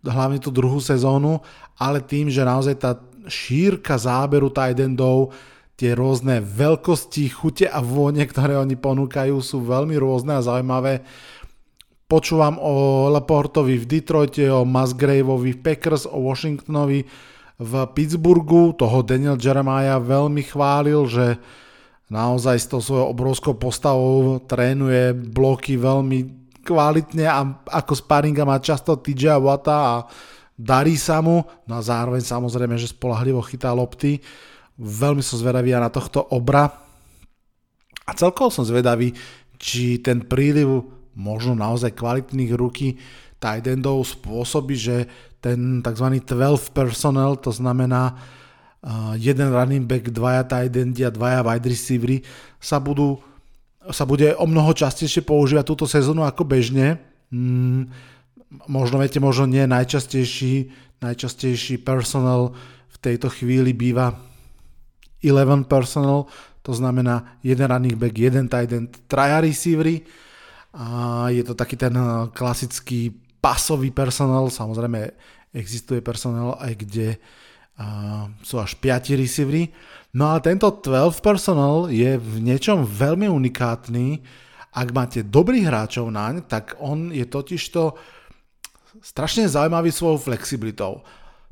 hlavne 0.00 0.40
tú 0.40 0.48
druhú 0.48 0.80
sezónu, 0.80 1.44
ale 1.76 2.00
tým, 2.00 2.32
že 2.32 2.40
naozaj 2.40 2.74
tá 2.80 2.96
šírka 3.28 4.00
záberu 4.00 4.48
tight 4.48 4.80
endov, 4.80 5.36
tie 5.76 5.92
rôzne 5.92 6.40
veľkosti, 6.40 7.28
chute 7.28 7.68
a 7.68 7.84
vône, 7.84 8.24
ktoré 8.24 8.56
oni 8.56 8.80
ponúkajú, 8.80 9.36
sú 9.44 9.60
veľmi 9.60 10.00
rôzne 10.00 10.40
a 10.40 10.44
zaujímavé. 10.44 11.04
Počúvam 12.12 12.60
o 12.60 13.08
Laportovi 13.08 13.80
v 13.80 13.88
Detroite, 13.88 14.44
o 14.52 14.68
Musgraveovi 14.68 15.56
v 15.56 15.62
Packers, 15.64 16.04
o 16.04 16.28
Washingtonovi 16.28 17.08
v 17.56 17.72
Pittsburghu. 17.96 18.76
Toho 18.76 19.00
Daniel 19.00 19.40
Jeremiah 19.40 19.96
veľmi 19.96 20.44
chválil, 20.44 21.08
že 21.08 21.40
naozaj 22.12 22.56
s 22.60 22.68
tou 22.68 22.84
svojou 22.84 23.16
obrovskou 23.16 23.56
postavou 23.56 24.44
trénuje 24.44 25.16
bloky 25.16 25.80
veľmi 25.80 26.52
kvalitne 26.60 27.24
a 27.24 27.48
ako 27.80 27.96
sparinga 27.96 28.44
má 28.44 28.60
často 28.60 29.00
TJ 29.00 29.40
Wata 29.40 29.76
a 29.80 29.94
darí 30.52 31.00
sa 31.00 31.24
mu, 31.24 31.40
no 31.64 31.72
a 31.72 31.80
zároveň 31.80 32.20
samozrejme, 32.20 32.76
že 32.76 32.92
spolahlivo 32.92 33.40
chytá 33.40 33.72
lopty. 33.72 34.20
Veľmi 34.76 35.24
som 35.24 35.40
zvedavý 35.40 35.72
na 35.72 35.88
tohto 35.88 36.28
obra. 36.28 36.76
A 38.04 38.12
celkovo 38.12 38.52
som 38.52 38.68
zvedavý, 38.68 39.16
či 39.56 39.96
ten 40.04 40.20
príliv 40.20 41.00
možno 41.16 41.56
naozaj 41.58 41.96
kvalitných 41.96 42.52
ruky 42.56 42.96
tight 43.42 43.66
endov 43.66 44.06
spôsobí, 44.06 44.74
že 44.78 44.96
ten 45.42 45.82
tzv. 45.82 46.22
12 46.22 46.70
personnel, 46.70 47.34
to 47.36 47.50
znamená 47.50 48.14
uh, 48.14 49.14
jeden 49.18 49.50
running 49.50 49.84
back, 49.84 50.08
dvaja 50.14 50.46
tight 50.46 50.74
endi 50.78 51.02
a 51.02 51.10
dvaja 51.10 51.42
wide 51.42 51.66
receivery 51.66 52.22
sa 52.62 52.78
budú 52.78 53.18
sa 53.90 54.06
bude 54.06 54.30
o 54.38 54.46
mnoho 54.46 54.70
častejšie 54.70 55.26
používať 55.26 55.64
túto 55.66 55.90
sezónu 55.90 56.22
ako 56.22 56.46
bežne. 56.46 57.02
Mm, 57.34 57.90
možno 58.70 59.02
viete, 59.02 59.18
možno 59.18 59.50
nie 59.50 59.66
najčastejší, 59.66 60.70
najčastejší 61.02 61.82
personal 61.82 62.54
v 62.94 62.96
tejto 63.02 63.26
chvíli 63.26 63.74
býva 63.74 64.14
11 65.24 65.66
personal, 65.66 66.30
to 66.62 66.70
znamená 66.70 67.38
jeden 67.42 67.66
running 67.66 67.98
back, 67.98 68.14
jeden 68.14 68.46
tight 68.46 68.70
end, 68.70 68.90
traja 69.10 69.42
receivery. 69.42 70.06
A 70.72 71.28
je 71.28 71.44
to 71.44 71.52
taký 71.52 71.76
ten 71.76 71.92
eh, 71.92 72.28
klasický 72.32 73.12
pasový 73.42 73.90
personál, 73.90 74.48
samozrejme 74.48 75.12
existuje 75.52 76.00
personál 76.00 76.56
aj 76.62 76.72
kde 76.80 77.08
uh, 77.76 78.24
sú 78.40 78.56
až 78.56 78.72
5 78.80 79.20
receivery. 79.20 79.68
No 80.16 80.32
ale 80.32 80.40
tento 80.40 80.70
12 80.70 81.20
personal 81.20 81.92
je 81.92 82.16
v 82.16 82.34
niečom 82.40 82.88
veľmi 82.88 83.28
unikátny. 83.28 84.22
Ak 84.72 84.88
máte 84.96 85.20
dobrých 85.20 85.68
hráčov 85.68 86.08
naň, 86.08 86.48
tak 86.48 86.80
on 86.80 87.12
je 87.12 87.28
totižto 87.28 87.92
strašne 89.04 89.44
zaujímavý 89.44 89.92
svojou 89.92 90.32
flexibilitou. 90.32 91.04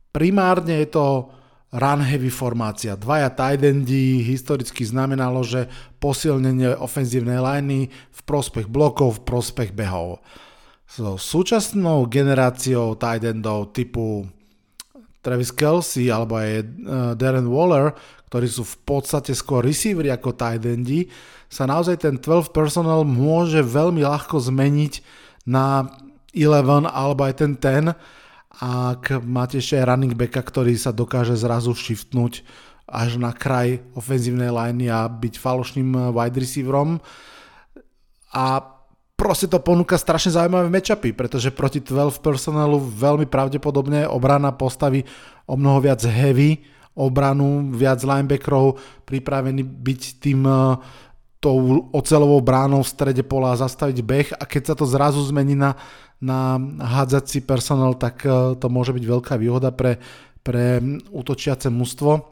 Primárne 0.08 0.80
je 0.86 0.88
to 0.88 1.28
run 1.70 2.02
heavy 2.02 2.30
formácia. 2.30 2.98
Dvaja 2.98 3.30
tight 3.30 3.62
endy 3.62 4.26
historicky 4.26 4.82
znamenalo, 4.82 5.46
že 5.46 5.70
posilnenie 6.02 6.74
ofenzívnej 6.74 7.38
liney 7.38 7.90
v 7.90 8.20
prospech 8.26 8.66
blokov, 8.66 9.22
v 9.22 9.24
prospech 9.26 9.70
behov. 9.70 10.18
So 10.90 11.14
súčasnou 11.14 12.10
generáciou 12.10 12.98
tight 12.98 13.22
endov 13.22 13.70
typu 13.70 14.26
Travis 15.22 15.54
Kelsey 15.54 16.10
alebo 16.10 16.34
aj 16.34 16.50
uh, 16.58 16.64
Darren 17.14 17.46
Waller, 17.46 17.94
ktorí 18.26 18.50
sú 18.50 18.66
v 18.66 18.76
podstate 18.82 19.30
skôr 19.30 19.62
receivery 19.62 20.10
ako 20.10 20.34
tight 20.34 20.66
endi, 20.66 21.06
sa 21.46 21.70
naozaj 21.70 22.02
ten 22.02 22.14
12 22.18 22.50
personnel 22.50 23.06
môže 23.06 23.62
veľmi 23.62 24.02
ľahko 24.02 24.42
zmeniť 24.42 25.02
na 25.46 25.86
11 26.34 26.90
alebo 26.90 27.26
aj 27.26 27.34
ten 27.38 27.54
10, 27.54 27.94
ak 28.50 29.22
máte 29.22 29.62
ešte 29.62 29.78
aj 29.78 29.86
running 29.86 30.14
backa, 30.18 30.42
ktorý 30.42 30.74
sa 30.74 30.90
dokáže 30.90 31.38
zrazu 31.38 31.70
shiftnúť 31.70 32.42
až 32.90 33.22
na 33.22 33.30
kraj 33.30 33.78
ofenzívnej 33.94 34.50
liney 34.50 34.90
a 34.90 35.06
byť 35.06 35.38
falošným 35.38 36.10
wide 36.10 36.38
receiverom. 36.42 36.98
A 38.34 38.44
proste 39.14 39.46
to 39.46 39.62
ponúka 39.62 39.94
strašne 39.94 40.34
zaujímavé 40.34 40.66
matchupy, 40.66 41.14
pretože 41.14 41.54
proti 41.54 41.78
12 41.78 42.18
personelu 42.18 42.82
veľmi 42.82 43.30
pravdepodobne 43.30 44.10
obrana 44.10 44.50
postaví 44.50 45.06
o 45.46 45.54
mnoho 45.54 45.78
viac 45.86 46.02
heavy 46.02 46.58
obranu, 47.00 47.70
viac 47.70 48.02
linebackerov, 48.02 48.76
pripravení 49.06 49.62
byť 49.62 50.00
tým 50.18 50.42
e, 50.42 50.54
tou 51.40 51.88
ocelovou 51.96 52.44
bránou 52.44 52.84
v 52.84 52.92
strede 52.92 53.24
pola 53.24 53.56
zastaviť 53.56 53.98
beh 54.04 54.28
a 54.36 54.44
keď 54.44 54.62
sa 54.62 54.74
to 54.76 54.84
zrazu 54.84 55.24
zmení 55.24 55.56
na, 55.56 55.72
na 56.20 56.60
hádzací 56.76 57.40
personál, 57.48 57.96
tak 57.96 58.28
e, 58.28 58.60
to 58.60 58.68
môže 58.68 58.92
byť 58.92 59.04
veľká 59.08 59.34
výhoda 59.40 59.72
pre, 59.72 59.96
pre 60.44 60.84
útočiace 61.08 61.72
mužstvo. 61.72 62.28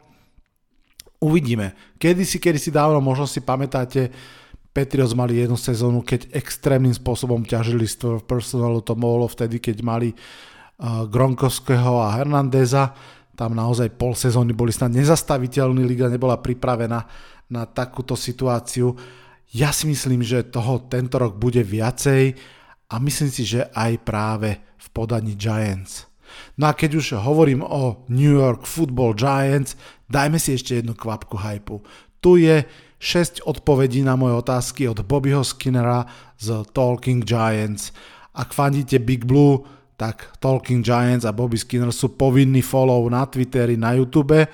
Uvidíme. 1.25 1.73
Kedy 1.97 2.23
si, 2.29 2.37
kedy 2.37 2.61
si 2.61 2.71
dávno, 2.71 3.01
možno 3.01 3.25
si 3.25 3.41
pamätáte, 3.41 4.13
Patriots 4.69 5.17
mali 5.17 5.43
jednu 5.43 5.59
sezónu, 5.59 6.05
keď 6.05 6.31
extrémnym 6.31 6.95
spôsobom 6.95 7.43
ťažili 7.43 7.89
z 7.89 8.23
personálu, 8.23 8.85
to 8.85 8.95
mohlo 8.95 9.27
vtedy, 9.27 9.59
keď 9.59 9.83
mali 9.83 10.15
uh, 10.15 11.03
Gronkovského 11.09 11.99
a 11.99 12.15
Hernandeza, 12.15 12.95
tam 13.35 13.59
naozaj 13.59 13.91
pol 13.99 14.15
sezóny 14.15 14.55
boli 14.55 14.71
snad 14.71 14.95
nezastaviteľní, 14.95 15.83
liga 15.83 16.07
nebola 16.07 16.39
pripravená 16.39 17.03
na 17.49 17.65
takúto 17.65 18.17
situáciu. 18.17 18.97
Ja 19.53 19.73
si 19.73 19.89
myslím, 19.89 20.21
že 20.21 20.45
toho 20.45 20.85
tento 20.89 21.17
rok 21.17 21.41
bude 21.41 21.65
viacej 21.65 22.37
a 22.93 22.95
myslím 23.01 23.31
si, 23.33 23.45
že 23.49 23.69
aj 23.73 23.93
práve 24.05 24.61
v 24.77 24.87
podaní 24.93 25.37
Giants. 25.37 26.09
No 26.61 26.69
a 26.69 26.77
keď 26.77 27.01
už 27.01 27.17
hovorím 27.25 27.65
o 27.65 28.05
New 28.13 28.37
York 28.37 28.69
Football 28.69 29.17
Giants, 29.17 29.81
dajme 30.07 30.37
si 30.37 30.53
ešte 30.53 30.79
jednu 30.79 30.93
kvapku 30.93 31.41
hypu. 31.41 31.81
Tu 32.21 32.45
je 32.45 32.69
6 33.01 33.49
odpovedí 33.49 34.05
na 34.05 34.19
moje 34.19 34.37
otázky 34.37 34.85
od 34.91 35.01
Bobbyho 35.07 35.41
Skinnera 35.41 36.05
z 36.37 36.67
Talking 36.75 37.25
Giants 37.25 37.95
Ak 38.39 38.55
fandíte 38.55 39.03
Big 39.03 39.27
Blue, 39.27 39.67
tak 39.99 40.39
Talking 40.39 40.87
Giants 40.87 41.27
a 41.27 41.35
Bobby 41.35 41.59
Skinner 41.59 41.91
sú 41.91 42.15
povinní 42.15 42.63
follow 42.63 43.03
na 43.11 43.27
Twitteri, 43.27 43.75
na 43.75 43.99
YouTube. 43.99 44.47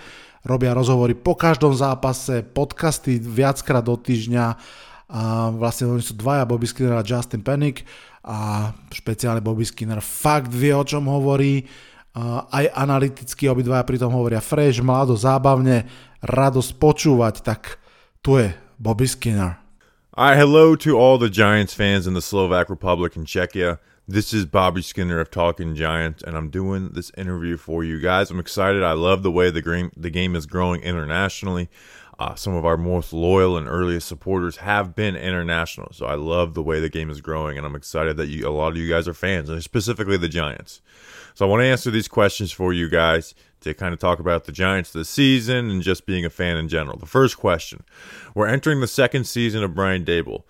Robia 0.45 0.77
rozhovory 0.77 1.17
po 1.17 1.33
každom 1.33 1.73
zápase, 1.73 2.45
podcasty 2.45 3.17
viackrát 3.17 3.81
do 3.81 3.97
týždňa. 3.97 4.61
A 5.09 5.49
vlastne 5.49 5.89
oni 5.89 6.05
sú 6.05 6.13
dvaja, 6.13 6.45
Bobby 6.45 6.69
Skinner 6.69 7.01
a 7.01 7.05
Justin 7.05 7.41
Panic 7.41 7.81
a 8.21 8.69
špeciálne 8.93 9.41
Bobby 9.41 9.65
Skinner 9.65 10.05
fakt 10.05 10.53
vie, 10.53 10.77
o 10.77 10.85
čom 10.85 11.09
hovorí. 11.09 11.65
Aj 12.53 12.65
analyticky 12.77 13.49
obidvaja 13.49 13.89
pritom 13.89 14.13
hovoria 14.13 14.45
fresh, 14.45 14.85
mlado, 14.85 15.17
zábavne, 15.17 15.89
radosť 16.21 16.77
počúvať, 16.77 17.35
tak 17.41 17.81
tu 18.21 18.37
je 18.37 18.53
Bobby 18.77 19.09
Skinner. 19.09 19.57
All 20.13 20.37
hello 20.37 20.77
to 20.77 20.95
all 20.95 21.17
the 21.17 21.33
Giants 21.33 21.73
fans 21.73 22.05
in 22.05 22.13
the 22.13 22.23
Slovak 22.23 22.69
Republic 22.69 23.17
and 23.17 23.25
Czechia. 23.25 23.81
This 24.07 24.35
is 24.35 24.45
Bobby 24.45 24.83
Skinner 24.83 25.19
of 25.19 25.31
Talking 25.31 25.75
Giants, 25.75 26.23
and 26.23 26.37
I'm 26.37 26.51
doing 26.51 26.91
this 26.91 27.11
interview 27.17 27.57
for 27.57 27.83
you 27.83 27.99
guys. 27.99 28.31
I'm 28.31 28.39
excited. 28.39 28.83
I 28.83 28.93
love 28.93 29.23
the 29.23 29.31
way 29.31 29.49
the 29.49 29.63
game 29.63 29.93
the 29.97 30.11
game 30.11 30.37
is 30.37 30.45
growing 30.45 30.83
internationally. 30.83 31.71
Uh, 32.19 32.35
some 32.35 32.55
of 32.55 32.67
our 32.67 32.77
most 32.77 33.15
loyal 33.15 33.57
and 33.57 33.67
earliest 33.67 34.07
supporters 34.07 34.59
have 34.59 34.95
been 34.95 35.17
international, 35.17 35.89
so 35.93 36.05
I 36.05 36.17
love 36.17 36.53
the 36.53 36.63
way 36.63 36.81
the 36.81 36.91
game 36.91 37.09
is 37.09 37.23
growing, 37.23 37.57
and 37.57 37.67
I'm 37.67 37.75
excited 37.75 38.19
that 38.19 38.27
you, 38.27 38.47
a 38.47 38.51
lot 38.51 38.73
of 38.73 38.77
you 38.77 38.91
guys 38.91 39.09
are 39.09 39.15
fans, 39.15 39.49
and 39.49 39.63
specifically 39.63 40.19
the 40.19 40.29
Giants. 40.29 40.83
So 41.33 41.47
I 41.47 41.49
want 41.49 41.63
to 41.63 41.67
answer 41.67 41.91
these 41.91 42.07
questions 42.07 42.53
for 42.53 42.75
you 42.75 42.91
guys 42.91 43.35
to 43.61 43.73
kind 43.73 43.95
of 43.95 44.01
talk 44.01 44.19
about 44.19 44.45
the 44.45 44.53
Giants 44.53 44.93
this 44.93 45.09
season 45.09 45.71
and 45.71 45.81
just 45.81 46.05
being 46.05 46.27
a 46.27 46.31
fan 46.31 46.59
in 46.59 46.69
general. 46.69 46.99
The 46.99 47.07
first 47.07 47.39
question: 47.39 47.85
We're 48.35 48.49
entering 48.49 48.81
the 48.81 48.87
second 48.87 49.25
season 49.25 49.65
of 49.65 49.75
Brian 49.75 50.05
Dable. 50.05 50.43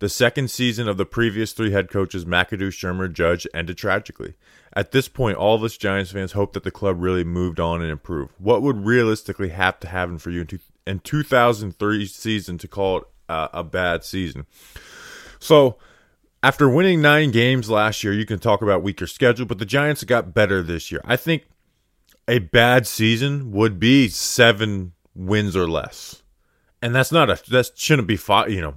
The 0.00 0.08
second 0.08 0.50
season 0.50 0.88
of 0.88 0.96
the 0.96 1.04
previous 1.04 1.52
three 1.52 1.72
head 1.72 1.90
coaches, 1.90 2.24
McAdoo, 2.24 2.68
Shermer, 2.68 3.12
Judge, 3.12 3.46
ended 3.52 3.76
tragically. 3.76 4.34
At 4.72 4.92
this 4.92 5.08
point, 5.08 5.36
all 5.36 5.54
of 5.54 5.62
us 5.62 5.76
Giants 5.76 6.10
fans 6.10 6.32
hope 6.32 6.54
that 6.54 6.64
the 6.64 6.70
club 6.70 6.96
really 7.00 7.22
moved 7.22 7.60
on 7.60 7.82
and 7.82 7.90
improved. 7.90 8.32
What 8.38 8.62
would 8.62 8.86
realistically 8.86 9.50
have 9.50 9.78
to 9.80 9.88
happen 9.88 10.16
for 10.16 10.30
you 10.30 10.40
in, 10.40 10.46
two, 10.46 10.58
in 10.86 11.00
2003 11.00 12.06
season 12.06 12.56
to 12.56 12.66
call 12.66 12.98
it 12.98 13.04
uh, 13.28 13.48
a 13.52 13.62
bad 13.62 14.02
season? 14.02 14.46
So, 15.38 15.76
after 16.42 16.70
winning 16.70 17.02
nine 17.02 17.30
games 17.30 17.68
last 17.68 18.02
year, 18.02 18.14
you 18.14 18.24
can 18.24 18.38
talk 18.38 18.62
about 18.62 18.82
weaker 18.82 19.06
schedule, 19.06 19.44
but 19.44 19.58
the 19.58 19.66
Giants 19.66 20.02
got 20.04 20.32
better 20.32 20.62
this 20.62 20.90
year. 20.90 21.02
I 21.04 21.16
think 21.16 21.44
a 22.26 22.38
bad 22.38 22.86
season 22.86 23.52
would 23.52 23.78
be 23.78 24.08
seven 24.08 24.92
wins 25.14 25.54
or 25.54 25.68
less, 25.68 26.22
and 26.80 26.94
that's 26.94 27.12
not 27.12 27.28
a 27.28 27.50
that 27.50 27.72
shouldn't 27.74 28.08
be 28.08 28.16
five. 28.16 28.50
You 28.50 28.62
know, 28.62 28.74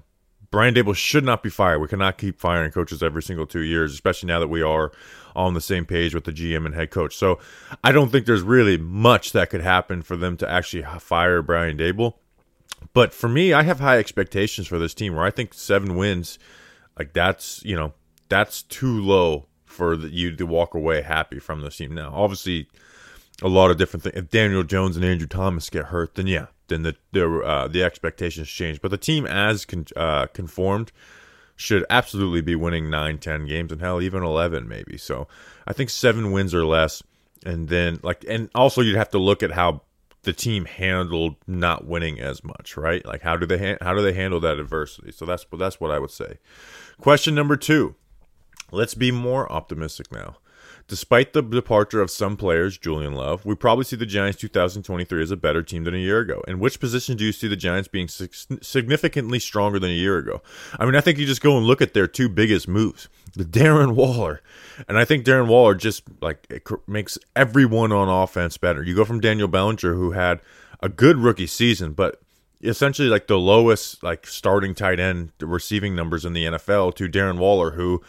Brian 0.54 0.76
Dable 0.76 0.96
should 0.96 1.26
not 1.26 1.42
be 1.42 1.50
fired. 1.50 1.80
We 1.80 1.88
cannot 1.88 2.20
keep 2.20 2.40
firing 2.40 2.72
coaches 2.72 3.02
every 3.02 3.24
single 3.24 3.48
two 3.48 3.64
years, 3.64 3.92
especially 3.92 4.28
now 4.28 4.40
that 4.40 4.50
we 4.50 4.62
are 4.62 4.92
on 5.36 5.56
the 5.56 5.60
same 5.60 5.84
page 5.84 6.14
with 6.14 6.26
the 6.26 6.32
GM 6.32 6.68
and 6.68 6.76
head 6.76 6.92
coach. 6.92 7.18
So 7.18 7.40
I 7.84 7.92
don't 7.92 8.12
think 8.12 8.28
there's 8.28 8.44
really 8.44 8.78
much 8.78 9.32
that 9.32 9.50
could 9.50 9.62
happen 9.62 10.04
for 10.04 10.16
them 10.16 10.38
to 10.38 10.48
actually 10.48 10.84
fire 11.00 11.42
Brian 11.42 11.76
Dable. 11.76 12.14
But 12.94 13.16
for 13.16 13.28
me, 13.28 13.52
I 13.52 13.64
have 13.64 13.80
high 13.80 13.98
expectations 13.98 14.68
for 14.68 14.78
this 14.78 14.94
team 14.94 15.16
where 15.16 15.26
I 15.26 15.32
think 15.32 15.56
seven 15.56 15.96
wins, 15.96 16.38
like 17.00 17.14
that's, 17.14 17.64
you 17.66 17.76
know, 17.76 17.94
that's 18.30 18.62
too 18.62 19.02
low 19.02 19.48
for 19.66 19.98
the, 19.98 20.10
you 20.10 20.36
to 20.36 20.46
walk 20.46 20.76
away 20.76 21.02
happy 21.02 21.40
from 21.40 21.62
this 21.62 21.78
team. 21.78 21.96
Now, 21.96 22.12
obviously, 22.14 22.68
a 23.42 23.48
lot 23.48 23.72
of 23.72 23.80
different 23.80 24.04
things. 24.04 24.18
If 24.18 24.30
Daniel 24.30 24.62
Jones 24.62 24.98
and 24.98 25.04
Andrew 25.04 25.26
Thomas 25.26 25.72
get 25.72 25.86
hurt, 25.86 26.14
then 26.14 26.28
yeah, 26.28 26.46
then 26.74 26.84
the 26.84 26.96
the 27.12 27.40
uh, 27.40 27.68
the 27.68 27.84
expectations 27.84 28.50
change. 28.50 28.82
But 28.82 28.92
the 28.92 28.98
team 28.98 29.26
as 29.26 29.66
con- 29.66 29.86
uh, 29.96 30.28
conformed 30.28 30.92
should 31.56 31.86
absolutely 31.90 32.42
be 32.42 32.56
winning 32.56 32.90
9, 32.90 33.20
10 33.20 33.46
games, 33.46 33.72
and 33.72 33.80
hell, 33.80 34.02
even 34.02 34.24
eleven 34.24 34.68
maybe. 34.68 34.98
So 34.98 35.28
I 35.68 35.74
think 35.74 35.90
seven 35.90 36.32
wins 36.32 36.54
or 36.54 36.66
less, 36.66 37.04
and 37.46 37.70
then 37.70 38.00
like, 38.04 38.26
and 38.28 38.50
also 38.56 38.82
you'd 38.82 38.98
have 38.98 39.12
to 39.12 39.20
look 39.20 39.44
at 39.44 39.52
how 39.52 39.82
the 40.24 40.34
team 40.34 40.66
handled 40.66 41.36
not 41.48 41.86
winning 41.86 42.20
as 42.20 42.44
much, 42.44 42.76
right? 42.76 43.06
Like 43.06 43.22
how 43.22 43.38
do 43.38 43.46
they 43.46 43.58
ha- 43.58 43.78
how 43.82 43.94
do 43.94 44.02
they 44.02 44.14
handle 44.14 44.40
that 44.42 44.58
adversity? 44.58 45.12
So 45.12 45.26
that's 45.26 45.46
that's 45.58 45.80
what 45.80 45.92
I 45.92 46.00
would 46.00 46.12
say. 46.12 46.40
Question 47.00 47.36
number 47.36 47.56
two. 47.58 47.96
Let's 48.72 48.96
be 48.96 49.12
more 49.12 49.52
optimistic 49.52 50.12
now. 50.12 50.38
Despite 50.88 51.34
the 51.34 51.42
departure 51.42 52.02
of 52.02 52.12
some 52.12 52.36
players, 52.36 52.78
Julian 52.78 53.14
Love, 53.14 53.46
we 53.46 53.56
probably 53.56 53.86
see 53.86 53.96
the 53.96 54.06
Giants 54.06 54.40
2023 54.42 55.24
as 55.24 55.32
a 55.32 55.38
better 55.38 55.64
team 55.64 55.86
than 55.86 55.96
a 55.96 55.98
year 55.98 56.20
ago. 56.20 56.44
In 56.48 56.60
which 56.60 56.80
position 56.80 57.16
do 57.16 57.24
you 57.24 57.32
see 57.32 57.48
the 57.48 57.56
Giants 57.56 57.88
being 57.88 58.10
significantly 58.10 59.40
stronger 59.40 59.80
than 59.80 59.92
a 59.92 59.94
year 59.94 60.18
ago? 60.18 60.42
I 60.78 60.86
mean, 60.86 60.96
I 60.96 61.02
think 61.02 61.18
you 61.18 61.26
just 61.26 61.42
go 61.42 61.58
and 61.58 61.66
look 61.66 61.82
at 61.82 61.94
their 61.94 62.08
two 62.08 62.28
biggest 62.28 62.68
moves. 62.68 63.08
The 63.36 63.46
Darren 63.46 63.96
Waller, 63.96 64.42
and 64.88 64.98
I 64.98 65.06
think 65.06 65.26
Darren 65.26 65.48
Waller 65.48 65.74
just 65.74 66.04
like 66.22 66.48
makes 66.86 67.18
everyone 67.36 67.92
on 67.92 68.10
offense 68.10 68.58
better. 68.58 68.84
You 68.84 68.94
go 68.96 69.06
from 69.06 69.22
Daniel 69.22 69.48
Bellinger, 69.48 69.94
who 69.96 70.12
had 70.12 70.40
a 70.82 70.90
good 70.90 71.18
rookie 71.18 71.48
season, 71.48 71.94
but 71.94 72.22
essentially 72.62 73.08
like 73.08 73.28
the 73.28 73.40
lowest 73.40 74.04
like 74.04 74.28
starting 74.28 74.76
tight 74.76 75.00
end 75.00 75.32
receiving 75.40 75.96
numbers 75.96 76.26
in 76.26 76.34
the 76.34 76.46
NFL, 76.46 76.94
to 76.96 77.10
Darren 77.10 77.40
Waller, 77.40 77.72
who 77.72 78.04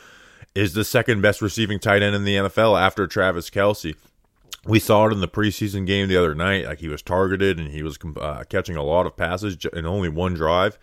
is 0.55 0.75
the 0.75 0.85
second 0.85 1.21
best 1.21 1.43
receiving 1.43 1.79
tight 1.79 2.03
end 2.03 2.15
in 2.15 2.25
the 2.25 2.37
NFL 2.37 2.81
after 2.81 3.07
Travis 3.07 3.51
Kelsey. 3.51 3.97
We 4.65 4.79
saw 4.79 5.07
it 5.07 5.13
in 5.13 5.21
the 5.21 5.29
preseason 5.29 5.87
game 5.87 6.09
the 6.09 6.17
other 6.17 6.35
night. 6.35 6.65
Like 6.65 6.79
he 6.79 6.89
was 6.89 7.03
targeted 7.03 7.59
and 7.59 7.69
he 7.69 7.83
was 7.83 7.99
uh, 8.19 8.45
catching 8.49 8.77
a 8.77 8.83
lot 8.83 9.07
of 9.07 9.17
passes 9.17 9.59
in 9.73 9.85
only 9.85 10.09
one 10.09 10.35
drive. 10.35 10.79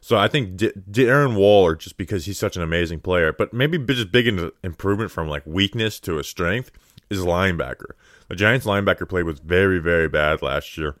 So 0.00 0.16
I 0.18 0.28
think 0.28 0.56
D- 0.56 0.72
Darren 0.90 1.34
Waller, 1.34 1.74
just 1.74 1.96
because 1.96 2.26
he's 2.26 2.38
such 2.38 2.56
an 2.56 2.62
amazing 2.62 3.00
player, 3.00 3.32
but 3.32 3.52
maybe 3.52 3.78
just 3.78 4.12
big 4.12 4.28
improvement 4.62 5.10
from 5.10 5.28
like 5.28 5.44
weakness 5.46 5.98
to 6.00 6.18
a 6.18 6.24
strength, 6.24 6.70
is 7.10 7.20
linebacker. 7.20 7.92
The 8.28 8.36
Giants 8.36 8.66
linebacker 8.66 9.08
play 9.08 9.22
was 9.22 9.40
very, 9.40 9.78
very 9.78 10.08
bad 10.08 10.42
last 10.42 10.76
year. 10.78 10.96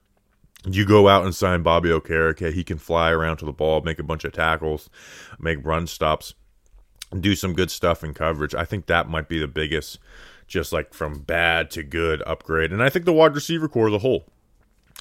You 0.66 0.86
go 0.86 1.08
out 1.08 1.24
and 1.24 1.34
sign 1.34 1.62
Bobby 1.62 1.90
Okereke. 1.90 2.52
He 2.52 2.64
can 2.64 2.78
fly 2.78 3.10
around 3.10 3.36
to 3.38 3.44
the 3.44 3.52
ball, 3.52 3.82
make 3.82 3.98
a 3.98 4.02
bunch 4.02 4.24
of 4.24 4.32
tackles, 4.32 4.88
make 5.38 5.58
run 5.62 5.86
stops 5.86 6.34
do 7.20 7.34
some 7.34 7.52
good 7.54 7.70
stuff 7.70 8.02
in 8.02 8.14
coverage. 8.14 8.54
I 8.54 8.64
think 8.64 8.86
that 8.86 9.08
might 9.08 9.28
be 9.28 9.38
the 9.38 9.48
biggest, 9.48 9.98
just 10.46 10.72
like 10.72 10.94
from 10.94 11.20
bad 11.20 11.70
to 11.72 11.82
good 11.82 12.22
upgrade. 12.26 12.72
And 12.72 12.82
I 12.82 12.88
think 12.88 13.04
the 13.04 13.12
wide 13.12 13.34
receiver 13.34 13.68
core 13.68 13.88
as 13.88 13.94
a 13.94 13.98
whole 13.98 14.26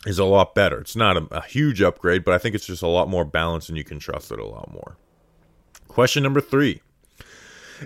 is 0.05 0.19
a 0.19 0.25
lot 0.25 0.55
better. 0.55 0.79
It's 0.79 0.95
not 0.95 1.17
a, 1.17 1.27
a 1.31 1.41
huge 1.41 1.81
upgrade, 1.81 2.23
but 2.23 2.33
I 2.33 2.37
think 2.37 2.55
it's 2.55 2.67
just 2.67 2.81
a 2.81 2.87
lot 2.87 3.09
more 3.09 3.25
balanced 3.25 3.69
and 3.69 3.77
you 3.77 3.83
can 3.83 3.99
trust 3.99 4.31
it 4.31 4.39
a 4.39 4.45
lot 4.45 4.71
more. 4.71 4.97
Question 5.87 6.23
number 6.23 6.41
three. 6.41 6.81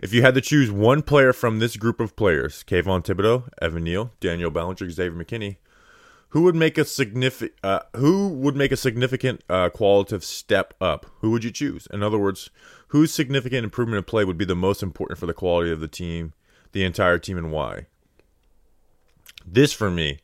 If 0.04 0.14
you 0.14 0.22
had 0.22 0.36
to 0.36 0.42
choose 0.42 0.70
one 0.72 1.02
player 1.02 1.34
from 1.34 1.60
this 1.60 1.76
group 1.76 2.00
of 2.00 2.16
players, 2.16 2.64
Kayvon 2.64 3.04
Thibodeau, 3.04 3.50
Evan 3.62 3.84
Neal, 3.84 4.12
Daniel 4.20 4.52
Ballinger, 4.52 4.90
Xavier 4.90 5.12
McKinney, 5.12 5.58
who 6.30 6.42
would 6.44 6.56
make 6.56 6.78
a 6.78 6.86
significant 6.86 7.54
uh, 7.64 7.80
who 7.96 8.30
would 8.30 8.56
make 8.56 8.72
a 8.72 8.78
significant 8.78 9.44
uh, 9.50 9.70
qualitative 9.70 10.24
step 10.24 10.74
up? 10.82 11.06
Who 11.20 11.32
would 11.32 11.44
you 11.44 11.52
choose? 11.52 11.88
In 11.92 12.04
other 12.04 12.18
words, 12.18 12.50
whose 12.90 13.14
significant 13.14 13.64
improvement 13.64 13.98
in 13.98 14.04
play 14.04 14.26
would 14.26 14.38
be 14.38 14.46
the 14.46 14.56
most 14.56 14.84
important 14.84 15.20
for 15.20 15.26
the 15.26 15.34
quality 15.34 15.72
of 15.72 15.80
the 15.80 15.88
team, 15.88 16.34
the 16.72 16.84
entire 16.84 17.18
team, 17.18 17.38
and 17.38 17.52
why? 17.52 17.88
This 19.46 19.72
for 19.72 19.90
me 19.90 20.20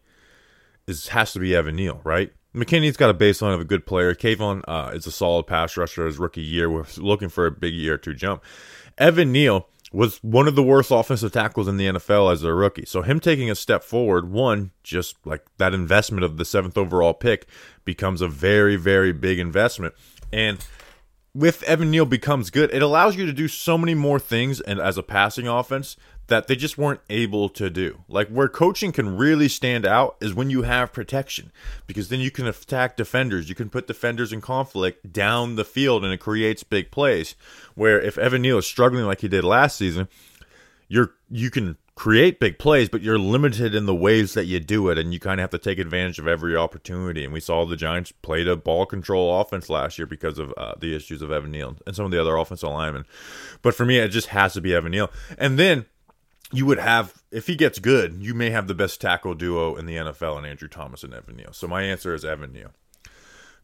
is 0.88 1.10
has 1.10 1.32
to 1.34 1.40
be 1.40 1.56
Evan 1.56 1.76
Neal, 1.76 2.02
right? 2.04 2.34
McKinney's 2.54 2.98
got 2.98 3.10
a 3.10 3.16
baseline 3.16 3.56
of 3.56 3.62
a 3.62 3.66
good 3.66 3.86
player. 3.86 4.14
Kayvon 4.14 4.62
uh, 4.68 4.92
is 4.94 5.08
a 5.08 5.12
solid 5.12 5.48
pass 5.48 5.76
rusher 5.76 6.06
his 6.06 6.20
rookie 6.20 6.42
year. 6.42 6.70
We're 6.70 6.86
looking 6.98 7.30
for 7.30 7.48
a 7.48 7.52
big 7.52 7.74
year 7.74 7.98
to 7.98 8.14
jump. 8.14 8.44
Evan 8.98 9.32
Neal 9.32 9.68
was 9.94 10.18
one 10.24 10.48
of 10.48 10.56
the 10.56 10.64
worst 10.64 10.90
offensive 10.92 11.32
tackles 11.32 11.68
in 11.68 11.78
the 11.78 11.86
NFL 11.86 12.32
as 12.32 12.44
a 12.44 12.54
rookie. 12.54 12.86
So 12.86 13.04
him 13.04 13.20
taking 13.20 13.52
a 13.52 13.56
step 13.56 13.84
forward, 13.84 14.30
one, 14.30 14.72
just 14.82 15.16
like 15.24 15.46
that 15.58 15.74
investment 15.74 16.24
of 16.24 16.38
the 16.38 16.46
seventh 16.46 16.78
overall 16.78 17.14
pick 17.14 17.46
becomes 17.86 18.20
a 18.20 18.28
very, 18.28 18.76
very 18.76 19.14
big 19.14 19.38
investment. 19.38 19.94
And 20.32 20.66
with 21.36 21.62
Evan 21.64 21.92
Neal 21.92 22.06
becomes 22.06 22.50
good, 22.50 22.74
it 22.74 22.82
allows 22.82 23.16
you 23.16 23.28
to 23.28 23.34
do 23.34 23.48
so 23.48 23.78
many 23.78 23.94
more 23.94 24.20
things 24.20 24.60
and 24.62 24.80
as 24.80 24.98
a 24.98 25.04
passing 25.04 25.48
offense 25.48 25.96
that 26.28 26.48
they 26.48 26.56
just 26.56 26.78
weren't 26.78 27.02
able 27.10 27.50
to 27.50 27.70
do. 27.70 28.04
Like 28.08 28.30
where 28.30 28.48
coaching 28.48 28.92
can 28.92 29.18
really 29.18 29.48
stand 29.48 29.86
out 29.86 30.16
is 30.22 30.34
when 30.34 30.50
you 30.50 30.62
have 30.64 30.94
protection 30.94 31.52
because 31.86 32.10
then 32.10 32.20
you 32.20 32.32
can 32.32 32.48
attack 32.48 32.96
defenders. 32.96 33.50
You 33.50 33.56
can 33.56 33.70
put 33.70 33.88
defenders 33.88 34.32
in 34.32 34.42
conflict 34.42 35.12
down 35.12 35.56
the 35.56 35.66
field 35.66 36.04
and 36.04 36.14
it 36.14 36.20
creates 36.20 36.64
big 36.64 36.92
plays. 36.92 37.36
Where 37.76 38.00
if 38.00 38.18
Evan 38.18 38.42
Neal 38.42 38.60
is 38.60 38.66
struggling 38.66 39.06
like 39.06 39.22
he 39.22 39.28
did 39.28 39.44
last 39.44 39.78
season, 39.78 40.08
you're 40.88 41.14
you 41.30 41.50
can 41.50 41.78
create 41.96 42.40
big 42.40 42.58
plays, 42.58 42.90
but 42.90 43.02
you're 43.02 43.20
limited 43.20 43.76
in 43.76 43.86
the 43.86 43.96
ways 43.96 44.34
that 44.34 44.46
you 44.46 44.60
do 44.60 44.90
it, 44.90 44.98
and 44.98 45.14
you 45.14 45.20
kind 45.20 45.40
of 45.40 45.44
have 45.44 45.50
to 45.52 45.58
take 45.58 45.78
advantage 45.78 46.20
of 46.20 46.28
every 46.28 46.56
opportunity. 46.56 47.24
And 47.24 47.34
we 47.34 47.40
saw 47.40 47.66
the 47.66 47.76
Giants 47.76 48.12
played 48.12 48.48
a 48.48 48.56
ball 48.56 48.86
control 48.86 49.40
offense 49.40 49.70
last 49.70 49.98
year 49.98 50.08
because 50.08 50.40
of 50.40 50.54
uh, 50.58 50.74
the 50.80 50.96
issues 50.96 51.22
of 51.22 51.32
Evan 51.32 51.52
Neal 51.52 51.78
and 51.86 51.96
some 51.96 52.06
of 52.06 52.12
the 52.12 52.20
other 52.20 52.36
offensive 52.36 52.70
linemen. 52.70 53.06
But 53.62 53.76
for 53.76 53.86
me, 53.86 54.00
it 54.00 54.10
just 54.10 54.28
has 54.28 54.54
to 54.54 54.62
be 54.62 54.74
Evan 54.74 54.92
Neal. 54.92 55.12
And 55.38 55.60
then 55.60 55.86
you 56.54 56.66
would 56.66 56.80
have 56.80 57.24
if 57.32 57.48
he 57.48 57.56
gets 57.56 57.80
good, 57.80 58.24
you 58.24 58.34
may 58.34 58.52
have 58.52 58.68
the 58.68 58.76
best 58.76 59.02
tackle 59.02 59.34
duo 59.34 59.76
in 59.76 59.86
the 59.86 59.96
NFL 59.96 60.38
in 60.38 60.46
Andrew 60.46 60.68
Thomas 60.68 61.04
and 61.04 61.14
Evan 61.14 61.36
Neal. 61.36 61.52
So 61.52 61.68
my 61.68 61.84
answer 61.84 62.14
is 62.14 62.24
Evan 62.24 62.54
Neal. 62.54 62.72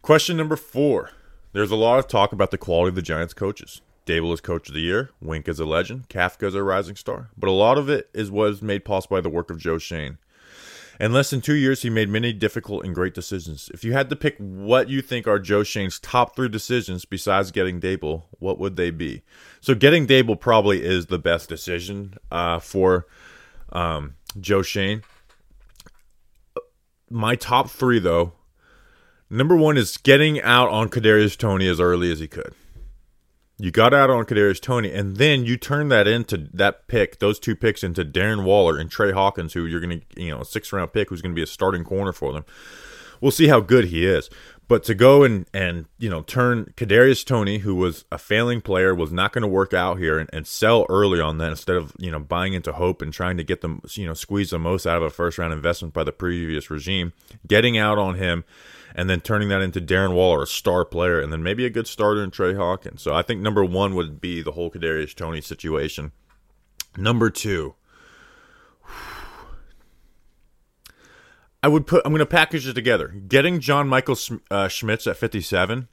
Question 0.02 0.38
number 0.38 0.56
four. 0.56 1.12
There's 1.52 1.72
a 1.72 1.76
lot 1.76 2.00
of 2.00 2.08
talk 2.08 2.32
about 2.32 2.52
the 2.52 2.58
quality 2.58 2.90
of 2.90 2.96
the 2.96 3.02
Giants 3.02 3.34
coaches. 3.34 3.82
Dable 4.06 4.34
is 4.34 4.42
coach 4.42 4.70
of 4.70 4.74
the 4.74 4.82
year, 4.82 5.12
Wink 5.22 5.48
is 5.48 5.60
a 5.60 5.66
legend, 5.66 6.10
Kafka 6.10 6.48
is 6.48 6.56
a 6.56 6.64
rising 6.64 6.96
star. 6.96 7.30
But 7.38 7.48
a 7.48 7.52
lot 7.52 7.78
of 7.78 7.90
it 7.90 8.10
is 8.14 8.32
was 8.32 8.62
made 8.62 8.84
possible 8.86 9.18
by 9.18 9.22
the 9.22 9.30
work 9.30 9.52
of 9.52 9.60
Joe 9.60 9.78
Shane. 9.78 10.18
In 11.00 11.14
less 11.14 11.30
than 11.30 11.40
two 11.40 11.56
years, 11.56 11.82
he 11.82 11.90
made 11.90 12.10
many 12.10 12.34
difficult 12.34 12.84
and 12.84 12.94
great 12.94 13.14
decisions. 13.14 13.72
If 13.74 13.86
you 13.86 13.94
had 13.94 14.10
to 14.10 14.18
pick 14.18 14.36
what 14.38 14.90
you 14.90 15.02
think 15.02 15.28
are 15.28 15.40
Joe 15.40 15.64
Shane's 15.64 15.98
top 15.98 16.36
three 16.36 16.50
decisions 16.50 17.06
besides 17.06 17.52
getting 17.52 17.80
Dable, 17.80 18.24
what 18.32 18.60
would 18.60 18.76
they 18.76 18.92
be? 18.92 19.22
So, 19.62 19.76
getting 19.76 20.06
Dable 20.06 20.38
probably 20.38 20.84
is 20.84 21.06
the 21.06 21.18
best 21.18 21.48
decision 21.48 22.16
uh, 22.30 22.60
for 22.60 23.08
um, 23.72 24.16
Joe 24.42 24.62
Shane. 24.62 25.04
My 27.10 27.36
top 27.36 27.70
three, 27.70 28.00
though, 28.00 28.34
number 29.30 29.56
one 29.56 29.78
is 29.78 29.96
getting 29.96 30.42
out 30.42 30.68
on 30.68 30.90
Kadarius 30.90 31.38
Tony 31.38 31.68
as 31.70 31.80
early 31.80 32.12
as 32.12 32.20
he 32.20 32.28
could. 32.28 32.54
You 33.62 33.72
got 33.72 33.94
out 33.94 34.10
on 34.10 34.24
Kadarius 34.24 34.62
Tony, 34.62 34.92
and 34.92 35.18
then 35.18 35.46
you 35.46 35.58
turn 35.58 35.90
that 35.90 36.08
into 36.08 36.48
that 36.54 36.88
pick, 36.88 37.20
those 37.20 37.40
two 37.40 37.58
picks 37.58 37.84
into 37.84 38.06
Darren 38.06 38.46
Waller 38.46 38.78
and 38.78 38.90
Trey 38.90 39.12
Hawkins, 39.12 39.52
who 39.52 39.66
you're 39.66 39.82
going 39.82 40.00
to, 40.00 40.22
you 40.22 40.32
know, 40.32 40.42
a 40.42 40.46
six 40.46 40.72
round 40.72 40.94
pick 40.94 41.10
who's 41.10 41.22
going 41.22 41.34
to 41.34 41.36
be 41.36 41.44
a 41.44 41.48
starting 41.48 41.84
corner 41.84 42.14
for 42.14 42.32
them. 42.32 42.46
We'll 43.20 43.32
see 43.32 43.50
how 43.50 43.60
good 43.60 43.86
he 43.86 44.06
is. 44.06 44.30
But 44.70 44.84
to 44.84 44.94
go 44.94 45.24
and 45.24 45.48
and 45.52 45.88
you 45.98 46.12
know 46.12 46.22
turn 46.22 46.74
Kadarius 46.78 47.26
Tony, 47.26 47.58
who 47.58 47.74
was 47.74 48.06
a 48.12 48.20
failing 48.20 48.62
player, 48.62 48.94
was 48.94 49.12
not 49.12 49.34
going 49.34 49.42
to 49.42 49.48
work 49.48 49.74
out 49.74 49.98
here, 49.98 50.20
and, 50.20 50.30
and 50.32 50.46
sell 50.46 50.86
early 50.90 51.20
on 51.20 51.40
that 51.40 51.50
instead 51.50 51.76
of 51.76 51.92
you 51.98 52.12
know 52.12 52.20
buying 52.20 52.54
into 52.54 52.72
hope 52.72 53.02
and 53.02 53.12
trying 53.12 53.36
to 53.38 53.44
get 53.44 53.62
them 53.62 53.82
you 53.94 54.06
know 54.06 54.14
squeeze 54.14 54.52
the 54.52 54.60
most 54.60 54.86
out 54.86 54.98
of 54.98 55.04
a 55.04 55.10
first 55.10 55.40
round 55.40 55.54
investment 55.54 55.94
by 55.94 56.04
the 56.04 56.12
previous 56.12 56.70
regime, 56.70 57.14
getting 57.48 57.80
out 57.80 57.98
on 57.98 58.14
him, 58.14 58.46
and 58.96 59.10
then 59.10 59.22
turning 59.22 59.50
that 59.50 59.62
into 59.62 59.82
Darren 59.82 60.14
Waller, 60.14 60.44
a 60.44 60.48
star 60.48 60.86
player, 60.86 61.20
and 61.20 61.32
then 61.32 61.44
maybe 61.44 61.66
a 61.66 61.70
good 61.70 61.88
starter 61.88 62.24
in 62.24 62.32
Trey 62.32 62.54
Hawkins. 62.54 63.02
So 63.02 63.14
I 63.14 63.22
think 63.22 63.42
number 63.42 63.64
one 63.64 63.96
would 63.96 64.20
be 64.20 64.42
the 64.42 64.54
whole 64.54 64.72
Kadarius 64.72 65.16
Tony 65.16 65.42
situation. 65.42 66.12
Number 66.98 67.30
two, 67.30 67.76
I 71.62 71.68
would 71.68 71.88
put. 71.88 72.02
I'm 72.06 72.12
going 72.12 72.20
to 72.20 72.26
package 72.26 72.68
it 72.68 72.74
together. 72.74 73.08
Getting 73.08 73.60
John 73.60 73.88
Michael 73.88 74.18
uh, 74.50 74.68
Schmitz 74.68 75.08
at 75.08 75.18
57, 75.18 75.88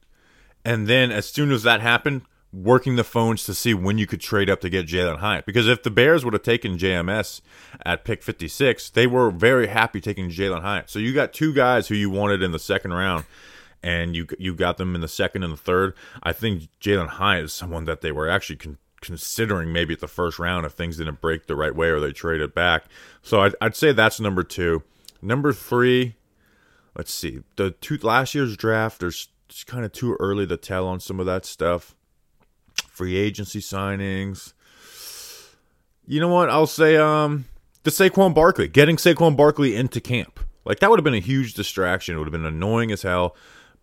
and 0.65 0.87
then 0.87 1.11
as 1.13 1.27
soon 1.27 1.51
as 1.51 1.63
that 1.65 1.81
happened, 1.81 2.23
working 2.57 2.97
the 2.97 3.05
phones 3.05 3.45
to 3.45 3.55
see 3.55 3.75
when 3.75 3.99
you 3.99 4.07
could 4.07 4.21
trade 4.21 4.49
up 4.49 4.61
to 4.63 4.71
get 4.71 4.87
Jalin 4.87 5.19
Hyatt. 5.19 5.45
Because 5.45 5.69
if 5.69 5.83
the 5.83 5.91
Bears 5.91 6.25
would 6.25 6.33
have 6.33 6.43
taken 6.43 6.79
JMS 6.79 7.43
at 7.85 8.05
pick 8.05 8.23
56, 8.23 8.91
they 8.91 9.07
were 9.07 9.31
very 9.31 9.67
happy 9.67 10.01
taking 10.01 10.31
Jalin 10.31 10.63
Hyatt. 10.63 10.89
So 10.89 10.99
you 10.99 11.13
got 11.13 11.33
two 11.33 11.53
guys 11.53 11.89
who 11.89 11.95
you 11.95 12.09
wanted 12.09 12.43
in 12.43 12.53
the 12.53 12.59
second 12.59 12.95
round, 12.95 13.27
and 13.83 14.17
you 14.17 14.27
you 14.39 14.55
got 14.55 14.79
them 14.79 14.95
in 14.95 15.03
the 15.03 15.09
second 15.09 15.43
and 15.43 15.53
the 15.53 15.59
third. 15.59 15.95
I 16.23 16.33
think 16.33 16.69
Jalin 16.81 17.09
Hyatt 17.09 17.45
is 17.45 17.53
someone 17.53 17.85
that 17.85 18.01
they 18.01 18.11
were 18.11 18.29
actually 18.29 18.57
con- 18.57 18.79
considering 19.03 19.73
maybe 19.73 19.95
at 19.95 20.01
the 20.01 20.09
first 20.09 20.39
round 20.39 20.65
if 20.65 20.73
things 20.73 20.97
didn't 20.97 21.21
break 21.21 21.47
the 21.47 21.57
right 21.57 21.75
way 21.75 21.89
or 21.89 22.01
they 22.01 22.13
traded 22.13 22.55
back. 22.55 22.85
So 23.23 23.41
I'd, 23.43 23.55
I'd 23.61 23.77
say 23.77 23.93
that's 23.93 24.19
number 24.19 24.43
two. 24.43 24.83
Number 25.21 25.53
three, 25.53 26.15
let's 26.97 27.13
see. 27.13 27.43
The 27.57 27.73
two 27.73 27.99
last 28.03 28.35
year's 28.35 28.57
draft, 28.57 29.01
there's 29.01 29.29
it's 29.49 29.63
kind 29.63 29.85
of 29.85 29.93
too 29.93 30.17
early 30.19 30.47
to 30.47 30.57
tell 30.57 30.89
on 30.89 31.01
some 31.01 31.21
of 31.21 31.27
that 31.27 31.45
stuff. 31.45 31.96
Free 32.97 33.17
agency 33.17 33.61
signings. 33.61 34.55
You 36.07 36.19
know 36.19 36.29
what? 36.29 36.49
I'll 36.49 36.67
say 36.67 36.97
um 36.97 37.45
the 37.83 37.91
Saquon 37.91 38.35
Barkley, 38.35 38.69
getting 38.69 38.97
Saquon 38.97 39.37
Barkley 39.37 39.77
into 39.77 40.01
camp. 40.01 40.41
Like 40.65 40.81
that 40.81 40.89
would 40.89 40.99
have 40.99 41.05
been 41.05 41.13
a 41.13 41.19
huge 41.19 41.53
distraction. 41.53 42.15
It 42.15 42.19
would 42.19 42.27
have 42.27 42.33
been 42.33 42.47
annoying 42.47 42.91
as 42.91 43.03
hell. 43.03 43.37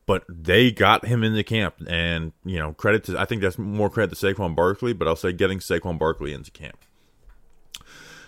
But 0.08 0.24
they 0.28 0.72
got 0.72 1.06
him 1.06 1.24
into 1.24 1.44
camp, 1.44 1.76
and 1.88 2.32
you 2.44 2.58
know, 2.58 2.74
credit 2.74 3.04
to 3.04 3.20
I 3.20 3.26
think 3.26 3.44
that's 3.44 3.60
more 3.60 3.88
credit 3.88 4.18
to 4.18 4.26
Saquon 4.26 4.56
Barkley. 4.56 4.94
But 4.94 5.08
I'll 5.08 5.16
say 5.16 5.32
getting 5.32 5.60
Saquon 5.60 6.00
Barkley 6.00 6.34
into 6.34 6.50
camp. 6.50 6.80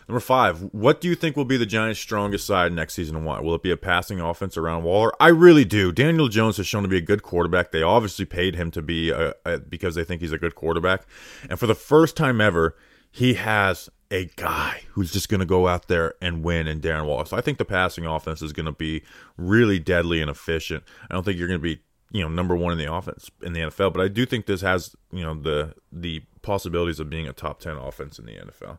Number 0.08 0.20
five, 0.20 0.62
what 0.72 1.02
do 1.02 1.08
you 1.08 1.16
think 1.16 1.36
will 1.36 1.46
be 1.46 1.58
the 1.58 1.66
Giants' 1.66 2.00
strongest 2.00 2.46
side 2.46 2.72
next 2.72 2.94
season 2.94 3.16
and 3.16 3.26
why? 3.26 3.40
Will 3.40 3.56
it 3.56 3.64
be 3.64 3.72
a 3.72 3.78
passing 3.78 4.20
offense 4.20 4.56
around 4.56 4.84
Waller? 4.84 5.12
I 5.20 5.30
really 5.30 5.66
do. 5.66 5.92
Daniel 5.92 6.28
Jones 6.28 6.58
has 6.58 6.68
shown 6.68 6.84
to 6.84 6.90
be 6.90 6.98
a 6.98 7.02
good 7.02 7.24
quarterback. 7.24 7.72
They 7.72 7.82
obviously 7.82 8.26
paid 8.26 8.56
him 8.56 8.70
to 8.72 8.82
be 8.84 9.10
a, 9.10 9.34
a, 9.46 9.60
because 9.60 9.96
they 9.96 10.04
think 10.04 10.22
he's 10.22 10.32
a 10.32 10.38
good 10.38 10.54
quarterback. 10.54 11.08
And 11.50 11.58
for 11.58 11.66
the 11.66 11.76
first 11.76 12.16
time 12.16 12.40
ever, 12.40 12.76
he 13.12 13.34
has 13.34 13.90
a 14.12 14.26
guy 14.36 14.84
who's 14.90 15.12
just 15.12 15.30
going 15.30 15.40
to 15.40 15.46
go 15.46 15.68
out 15.68 15.88
there 15.88 16.14
and 16.22 16.44
win 16.44 16.68
in 16.68 16.82
Darren 16.82 17.06
Waller. 17.06 17.26
So 17.26 17.38
I 17.38 17.42
think 17.42 17.58
the 17.58 17.66
passing 17.66 18.06
offense 18.06 18.44
is 18.44 18.54
going 18.54 18.68
to 18.68 18.72
be 18.72 19.02
really 19.38 19.80
deadly 19.80 20.22
and 20.22 20.30
efficient. 20.30 20.84
I 21.10 21.14
don't 21.16 21.24
think 21.24 21.40
you're 21.40 21.48
going 21.48 21.60
to 21.60 21.64
be 21.64 21.82
you 22.12 22.22
know 22.22 22.30
number 22.30 22.56
one 22.56 22.72
in 22.72 22.78
the 22.78 22.92
offense 22.92 23.32
in 23.42 23.54
the 23.54 23.62
NFL, 23.62 23.92
but 23.92 24.02
I 24.02 24.08
do 24.08 24.26
think 24.26 24.46
this 24.46 24.62
has 24.62 24.96
you 25.12 25.24
know 25.24 25.34
the 25.34 25.74
the 25.92 26.22
possibilities 26.44 27.00
of 27.00 27.10
being 27.10 27.28
a 27.28 27.34
top 27.34 27.60
ten 27.60 27.78
offense 27.78 28.20
in 28.20 28.26
the 28.26 28.34
NFL. 28.34 28.78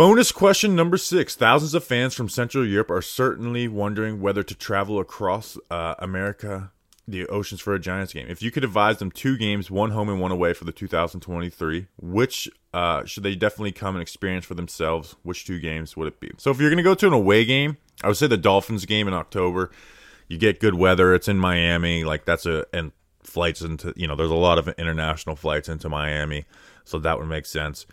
Bonus 0.00 0.32
question 0.32 0.74
number 0.74 0.96
six. 0.96 1.36
Thousands 1.36 1.74
of 1.74 1.84
fans 1.84 2.14
from 2.14 2.30
Central 2.30 2.66
Europe 2.66 2.90
are 2.90 3.02
certainly 3.02 3.68
wondering 3.68 4.22
whether 4.22 4.42
to 4.42 4.54
travel 4.54 4.98
across 4.98 5.58
uh, 5.70 5.94
America, 5.98 6.72
the 7.06 7.26
oceans 7.26 7.60
for 7.60 7.74
a 7.74 7.78
Giants 7.78 8.14
game. 8.14 8.26
If 8.26 8.40
you 8.40 8.50
could 8.50 8.64
advise 8.64 8.96
them 8.96 9.10
two 9.10 9.36
games, 9.36 9.70
one 9.70 9.90
home 9.90 10.08
and 10.08 10.18
one 10.18 10.32
away 10.32 10.54
for 10.54 10.64
the 10.64 10.72
2023, 10.72 11.88
which 12.00 12.48
uh, 12.72 13.04
should 13.04 13.24
they 13.24 13.34
definitely 13.34 13.72
come 13.72 13.94
and 13.94 14.00
experience 14.00 14.46
for 14.46 14.54
themselves? 14.54 15.16
Which 15.22 15.44
two 15.44 15.60
games 15.60 15.98
would 15.98 16.08
it 16.08 16.18
be? 16.18 16.30
So 16.38 16.50
if 16.50 16.58
you're 16.58 16.70
going 16.70 16.78
to 16.78 16.82
go 16.82 16.94
to 16.94 17.06
an 17.06 17.12
away 17.12 17.44
game, 17.44 17.76
I 18.02 18.06
would 18.06 18.16
say 18.16 18.26
the 18.26 18.38
Dolphins 18.38 18.86
game 18.86 19.06
in 19.06 19.12
October. 19.12 19.70
You 20.28 20.38
get 20.38 20.60
good 20.60 20.76
weather. 20.76 21.12
It's 21.12 21.28
in 21.28 21.36
Miami. 21.36 22.04
Like 22.04 22.24
that's 22.24 22.46
a 22.46 22.64
and 22.72 22.92
flights 23.22 23.60
into 23.60 23.92
you 23.96 24.08
know 24.08 24.16
there's 24.16 24.30
a 24.30 24.34
lot 24.34 24.56
of 24.56 24.66
international 24.78 25.36
flights 25.36 25.68
into 25.68 25.90
Miami, 25.90 26.46
so 26.86 26.98
that 27.00 27.18
would 27.18 27.28
make 27.28 27.44
sense. 27.44 27.84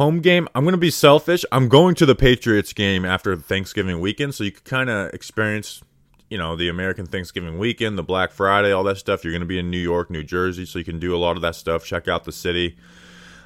Home 0.00 0.20
game, 0.20 0.48
I'm 0.54 0.64
going 0.64 0.72
to 0.72 0.78
be 0.78 0.90
selfish. 0.90 1.44
I'm 1.52 1.68
going 1.68 1.94
to 1.96 2.06
the 2.06 2.14
Patriots 2.14 2.72
game 2.72 3.04
after 3.04 3.36
Thanksgiving 3.36 4.00
weekend, 4.00 4.34
so 4.34 4.44
you 4.44 4.50
can 4.50 4.62
kind 4.64 4.88
of 4.88 5.12
experience, 5.12 5.82
you 6.30 6.38
know, 6.38 6.56
the 6.56 6.70
American 6.70 7.04
Thanksgiving 7.04 7.58
weekend, 7.58 7.98
the 7.98 8.02
Black 8.02 8.30
Friday, 8.32 8.72
all 8.72 8.82
that 8.84 8.96
stuff. 8.96 9.22
You're 9.22 9.34
going 9.34 9.42
to 9.42 9.46
be 9.46 9.58
in 9.58 9.70
New 9.70 9.76
York, 9.76 10.08
New 10.08 10.24
Jersey, 10.24 10.64
so 10.64 10.78
you 10.78 10.86
can 10.86 11.00
do 11.00 11.14
a 11.14 11.18
lot 11.18 11.36
of 11.36 11.42
that 11.42 11.54
stuff. 11.54 11.84
Check 11.84 12.08
out 12.08 12.24
the 12.24 12.32
city. 12.32 12.78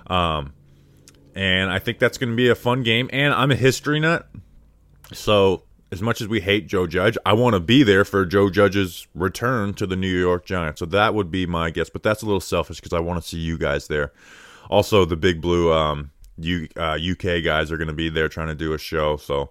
Um, 0.07 0.53
and 1.35 1.73
I 1.73 1.81
think 1.81 1.99
that's 1.99 2.19
going 2.19 2.31
to 2.31 2.37
be 2.37 2.49
a 2.49 2.55
fun 2.55 2.85
game. 2.85 3.11
And 3.13 3.35
I'm 3.35 3.51
a 3.51 3.57
history 3.57 3.99
nut, 3.99 4.31
so 5.13 5.65
as 5.91 6.03
much 6.03 6.21
as 6.21 6.29
we 6.29 6.41
hate 6.41 6.69
Joe 6.69 6.87
Judge, 6.87 7.19
I 7.27 7.33
want 7.33 7.55
to 7.55 7.61
be 7.61 7.83
there 7.83 8.05
for 8.05 8.25
Joe 8.25 8.49
Judge's 8.49 9.09
return 9.13 9.75
to 9.75 9.89
the 9.89 9.97
New 9.97 10.07
York 10.07 10.47
Giants. 10.47 10.79
So 10.79 10.87
that 10.87 11.15
would 11.15 11.33
be 11.33 11.47
my 11.47 11.71
guess, 11.71 11.91
but 11.91 12.05
that's 12.05 12.23
a 12.23 12.27
little 12.27 12.41
selfish 12.41 12.77
because 12.77 12.93
I 12.93 13.01
want 13.01 13.21
to 13.21 13.29
see 13.29 13.39
you 13.39 13.59
guys 13.59 13.89
there. 13.89 14.13
Also, 14.71 15.05
the 15.05 15.17
Big 15.17 15.41
Blue 15.41 15.73
um, 15.73 16.13
U, 16.39 16.67
uh, 16.77 16.99
UK 16.99 17.43
guys 17.43 17.71
are 17.71 17.77
going 17.77 17.89
to 17.89 17.95
be 17.95 18.09
there 18.09 18.29
trying 18.29 18.49
to 18.49 18.55
do 18.55 18.73
a 18.75 18.79
show. 18.79 19.17
So 19.17 19.51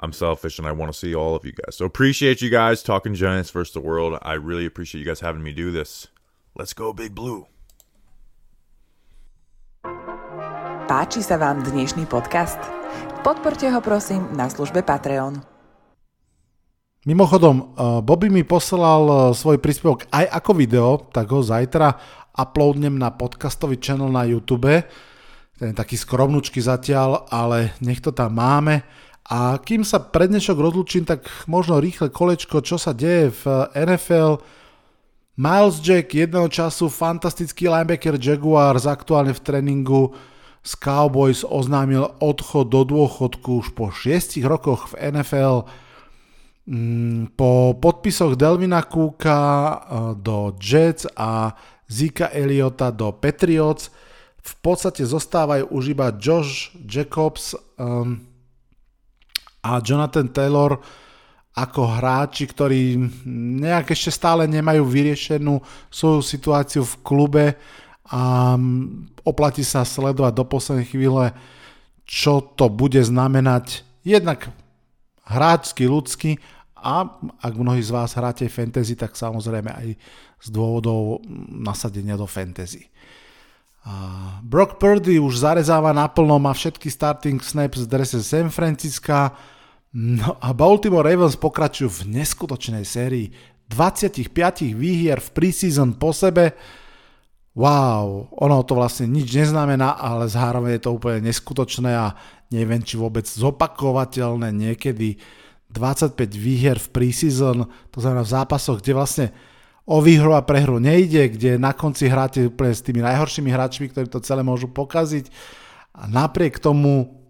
I'm 0.00 0.12
selfish 0.12 0.58
and 0.58 0.66
I 0.68 0.72
want 0.72 0.92
to 0.92 0.98
see 0.98 1.14
all 1.14 1.34
of 1.34 1.44
you 1.44 1.52
guys. 1.52 1.76
So 1.76 1.84
appreciate 1.84 2.42
you 2.42 2.50
guys 2.50 2.82
talking 2.82 3.14
Giants 3.14 3.50
versus 3.50 3.74
the 3.74 3.80
world. 3.80 4.18
I 4.22 4.34
really 4.34 4.66
appreciate 4.66 5.00
you 5.00 5.06
guys 5.06 5.20
having 5.20 5.42
me 5.42 5.52
do 5.52 5.70
this. 5.70 6.06
Let's 6.54 6.72
go, 6.72 6.92
Big 6.92 7.14
Blue. 7.14 7.46
Páči 10.88 11.20
sa 11.20 11.36
vám 11.36 11.60
dnešný 11.68 12.08
podcast? 12.08 12.56
Podporte 13.20 13.68
ho 13.68 13.80
prosím 13.84 14.32
na 14.32 14.48
službe 14.48 14.80
Patreon. 14.80 15.36
Mimochodom, 17.04 17.76
uh, 17.76 18.00
Bobby 18.00 18.32
mi 18.32 18.40
poslal 18.40 19.02
uh, 19.04 19.16
svoj 19.36 19.60
príspevok 19.60 20.08
aj 20.08 20.24
ako 20.32 20.50
video, 20.56 20.88
tak 21.12 21.28
ho 21.28 21.44
zajtra 21.44 21.92
uploadnem 22.32 22.96
na 22.96 23.12
podcastový 23.12 23.76
channel 23.76 24.08
na 24.08 24.24
YouTube 24.24 24.68
ten 25.58 25.74
taký 25.74 25.98
skromnučky 25.98 26.62
zatiaľ, 26.62 27.26
ale 27.34 27.74
nech 27.82 27.98
to 27.98 28.14
tam 28.14 28.38
máme. 28.38 28.86
A 29.28 29.60
kým 29.60 29.84
sa 29.84 30.00
pred 30.00 30.30
dnešok 30.32 30.56
rozlučím, 30.56 31.04
tak 31.04 31.28
možno 31.50 31.82
rýchle 31.82 32.08
kolečko, 32.08 32.64
čo 32.64 32.80
sa 32.80 32.96
deje 32.96 33.34
v 33.44 33.44
NFL. 33.76 34.40
Miles 35.36 35.84
Jack 35.84 36.14
jedného 36.14 36.48
času 36.48 36.88
fantastický 36.88 37.68
linebacker 37.68 38.16
Jaguars 38.16 38.88
aktuálne 38.88 39.36
v 39.36 39.44
tréningu 39.44 40.16
z 40.64 40.72
Cowboys 40.80 41.44
oznámil 41.46 42.08
odchod 42.18 42.72
do 42.72 42.82
dôchodku 42.88 43.62
už 43.62 43.76
po 43.76 43.92
6 43.92 44.40
rokoch 44.48 44.94
v 44.94 45.12
NFL. 45.12 45.68
Mm, 46.68 47.32
po 47.38 47.76
podpisoch 47.76 48.34
Delvina 48.34 48.82
Cooka 48.84 49.40
eh, 49.40 49.78
do 50.18 50.56
Jets 50.56 51.04
a 51.14 51.52
Zika 51.88 52.32
Eliota 52.32 52.92
do 52.92 53.12
Patriots 53.12 53.88
v 54.48 54.54
podstate 54.64 55.04
zostávajú 55.04 55.68
už 55.68 55.92
iba 55.92 56.08
Josh 56.16 56.72
Jacobs 56.88 57.52
um, 57.76 58.16
a 59.60 59.84
Jonathan 59.84 60.32
Taylor 60.32 60.80
ako 61.52 61.98
hráči, 61.98 62.46
ktorí 62.46 62.96
nejak 63.58 63.90
ešte 63.90 64.14
stále 64.14 64.46
nemajú 64.46 64.86
vyriešenú 64.86 65.58
svoju 65.90 66.22
situáciu 66.22 66.86
v 66.86 66.94
klube 67.02 67.46
a 68.08 68.54
um, 68.56 69.04
oplatí 69.26 69.66
sa 69.66 69.84
sledovať 69.84 70.32
do 70.32 70.44
poslednej 70.48 70.88
chvíle, 70.88 71.36
čo 72.08 72.40
to 72.40 72.72
bude 72.72 73.02
znamenať 73.04 73.84
jednak 74.00 74.48
hráčsky, 75.28 75.84
ľudský 75.84 76.40
a 76.78 77.04
ak 77.42 77.52
mnohí 77.52 77.82
z 77.84 77.92
vás 77.92 78.16
hráte 78.16 78.48
fantasy, 78.48 78.94
tak 78.96 79.12
samozrejme 79.18 79.68
aj 79.68 79.88
z 80.38 80.48
dôvodov 80.48 81.20
nasadenia 81.50 82.14
do 82.14 82.24
fantasy. 82.24 82.86
Brock 84.44 84.76
Purdy 84.76 85.16
už 85.20 85.44
zarezáva 85.44 85.94
naplno, 85.96 86.36
má 86.36 86.52
všetky 86.52 86.88
starting 86.92 87.40
snaps 87.40 87.84
v 87.84 87.90
drese 87.90 88.20
San 88.20 88.52
Francisca. 88.52 89.32
No 89.94 90.36
a 90.40 90.52
Baltimore 90.52 91.04
Ravens 91.04 91.36
pokračujú 91.40 91.88
v 91.88 92.20
neskutočnej 92.20 92.84
sérii 92.84 93.32
25 93.68 94.28
výhier 94.76 95.20
v 95.20 95.28
preseason 95.32 95.96
po 95.96 96.12
sebe. 96.12 96.56
Wow, 97.58 98.30
ono 98.38 98.62
to 98.62 98.78
vlastne 98.78 99.10
nič 99.10 99.34
neznamená, 99.34 99.98
ale 99.98 100.30
zároveň 100.30 100.78
je 100.78 100.82
to 100.84 100.94
úplne 100.94 101.26
neskutočné 101.26 101.90
a 101.90 102.14
neviem, 102.54 102.80
či 102.84 102.94
vôbec 102.94 103.26
zopakovateľné 103.26 104.54
niekedy 104.54 105.18
25 105.72 106.14
výhier 106.32 106.78
v 106.78 106.88
preseason, 106.88 107.68
to 107.92 107.98
znamená 107.98 108.24
v 108.24 108.32
zápasoch, 108.32 108.80
kde 108.80 108.92
vlastne 108.96 109.26
o 109.88 110.04
výhru 110.04 110.36
a 110.36 110.44
prehru 110.44 110.76
nejde, 110.76 111.32
kde 111.32 111.50
na 111.56 111.72
konci 111.72 112.12
hráte 112.12 112.44
úplne 112.52 112.76
s 112.76 112.84
tými 112.84 113.00
najhoršími 113.00 113.48
hráčmi, 113.48 113.88
ktorí 113.88 114.12
to 114.12 114.20
celé 114.20 114.44
môžu 114.44 114.68
pokaziť. 114.68 115.32
A 115.96 116.04
napriek 116.04 116.60
tomu, 116.60 117.24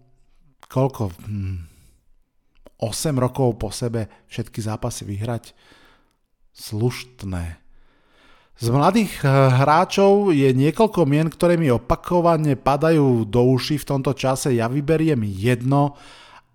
koľko? 0.67 1.15
Hm, 1.23 1.69
8 2.79 3.15
rokov 3.15 3.59
po 3.59 3.71
sebe 3.71 4.27
všetky 4.27 4.59
zápasy 4.59 5.07
vyhrať. 5.07 5.55
Sluštné. 6.51 7.59
Z 8.59 8.67
mladých 8.75 9.23
eh, 9.23 9.31
hráčov 9.31 10.35
je 10.35 10.51
niekoľko 10.51 11.07
mien, 11.07 11.31
ktoré 11.31 11.55
mi 11.55 11.71
opakovane 11.71 12.59
padajú 12.59 13.23
do 13.23 13.55
uši 13.55 13.79
v 13.79 13.87
tomto 13.87 14.11
čase. 14.11 14.51
Ja 14.51 14.67
vyberiem 14.67 15.23
jedno 15.23 15.95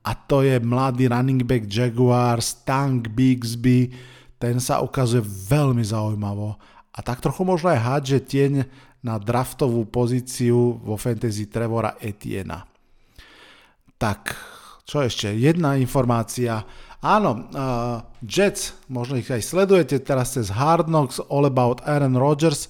a 0.05 0.13
to 0.13 0.45
je 0.45 0.61
mladý 0.61 1.09
running 1.09 1.49
back 1.49 1.65
Jaguars, 1.65 2.61
Tank 2.69 3.09
Bigsby, 3.09 3.89
ten 4.45 4.61
sa 4.61 4.85
ukazuje 4.85 5.25
veľmi 5.25 5.81
zaujímavo. 5.81 6.61
A 6.93 6.99
tak 7.01 7.25
trochu 7.25 7.49
možno 7.49 7.73
aj 7.73 7.81
hádže 7.81 8.19
tieň 8.29 8.53
na 9.01 9.17
draftovú 9.17 9.89
pozíciu 9.89 10.77
vo 10.85 11.01
fantasy 11.01 11.49
Trevora 11.49 11.97
Etiena. 11.97 12.69
Tak, 13.97 14.37
čo 14.85 15.01
ešte? 15.01 15.33
Jedna 15.33 15.81
informácia. 15.81 16.61
Áno, 17.01 17.49
uh, 17.53 18.05
Jets, 18.21 18.77
možno 18.93 19.17
ich 19.17 19.33
aj 19.33 19.41
sledujete 19.41 19.97
teraz 20.05 20.37
cez 20.37 20.53
Hard 20.53 20.93
Knocks, 20.93 21.25
All 21.33 21.49
About 21.49 21.81
Aaron 21.89 22.17
Rodgers, 22.21 22.69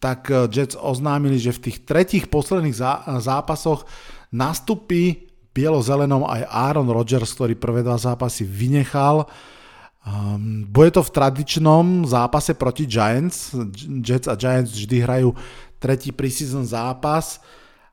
tak 0.00 0.32
uh, 0.32 0.48
Jets 0.48 0.76
oznámili, 0.76 1.36
že 1.36 1.52
v 1.52 1.68
tých 1.68 1.84
tretích 1.84 2.24
posledných 2.32 2.76
zá, 2.76 3.04
zápasoch 3.20 3.84
nastupí 4.32 5.28
bielo-zelenom 5.52 6.24
aj 6.24 6.48
Aaron 6.48 6.88
Rodgers, 6.88 7.36
ktorý 7.36 7.60
prvé 7.60 7.84
dva 7.84 8.00
zápasy 8.00 8.48
vynechal. 8.48 9.28
Um, 10.00 10.64
bude 10.64 10.96
to 10.96 11.04
v 11.04 11.12
tradičnom 11.12 12.08
zápase 12.08 12.56
proti 12.56 12.88
Giants. 12.88 13.52
Jets 14.00 14.32
a 14.32 14.34
Giants 14.34 14.72
vždy 14.72 14.96
hrajú 15.04 15.36
tretí 15.76 16.08
preseason 16.08 16.64
zápas. 16.64 17.44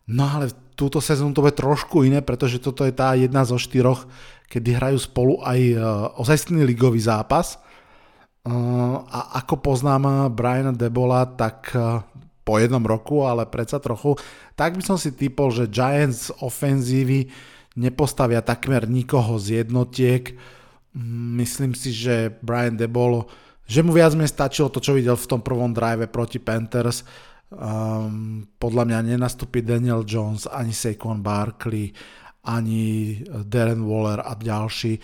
No 0.07 0.23
ale 0.23 0.55
túto 0.79 1.03
sezónu 1.03 1.35
to 1.35 1.43
bude 1.43 1.59
trošku 1.59 2.07
iné, 2.07 2.23
pretože 2.23 2.63
toto 2.63 2.87
je 2.87 2.95
tá 2.95 3.11
jedna 3.19 3.43
zo 3.43 3.59
štyroch, 3.59 4.07
kedy 4.47 4.79
hrajú 4.79 5.03
spolu 5.03 5.43
aj 5.43 5.59
uh, 5.75 5.79
ozajstný 6.15 6.63
ligový 6.63 7.03
zápas. 7.03 7.59
Uh, 8.47 9.03
a 9.11 9.43
ako 9.43 9.59
poznám 9.59 10.31
Briana 10.31 10.71
Debola, 10.71 11.27
tak 11.27 11.75
uh, 11.75 11.99
po 12.47 12.55
jednom 12.55 12.87
roku, 12.87 13.27
ale 13.27 13.43
predsa 13.43 13.83
trochu, 13.83 14.15
tak 14.55 14.79
by 14.79 14.83
som 14.87 14.95
si 14.95 15.11
typol, 15.11 15.51
že 15.51 15.67
Giants 15.67 16.31
ofenzívy 16.39 17.27
nepostavia 17.75 18.39
takmer 18.39 18.87
nikoho 18.87 19.35
z 19.35 19.67
jednotiek 19.67 20.31
Myslím 21.37 21.77
si, 21.77 21.93
že 21.93 22.33
Brian 22.41 22.73
Debolo, 22.73 23.29
že 23.69 23.85
mu 23.85 23.93
viac 23.93 24.17
menej 24.17 24.33
stačilo 24.33 24.73
to, 24.73 24.81
čo 24.81 24.97
videl 24.97 25.13
v 25.13 25.29
tom 25.29 25.45
prvom 25.45 25.69
drive 25.69 26.09
proti 26.09 26.41
Panthers. 26.41 27.05
Um, 27.47 28.43
podľa 28.57 28.83
mňa 28.89 28.99
nenastúpi 29.13 29.61
Daniel 29.61 30.01
Jones, 30.03 30.49
ani 30.49 30.73
Saquon 30.73 31.21
Barkley, 31.21 31.93
ani 32.43 33.13
Darren 33.45 33.85
Waller 33.85 34.25
a 34.25 34.33
ďalší. 34.33 34.97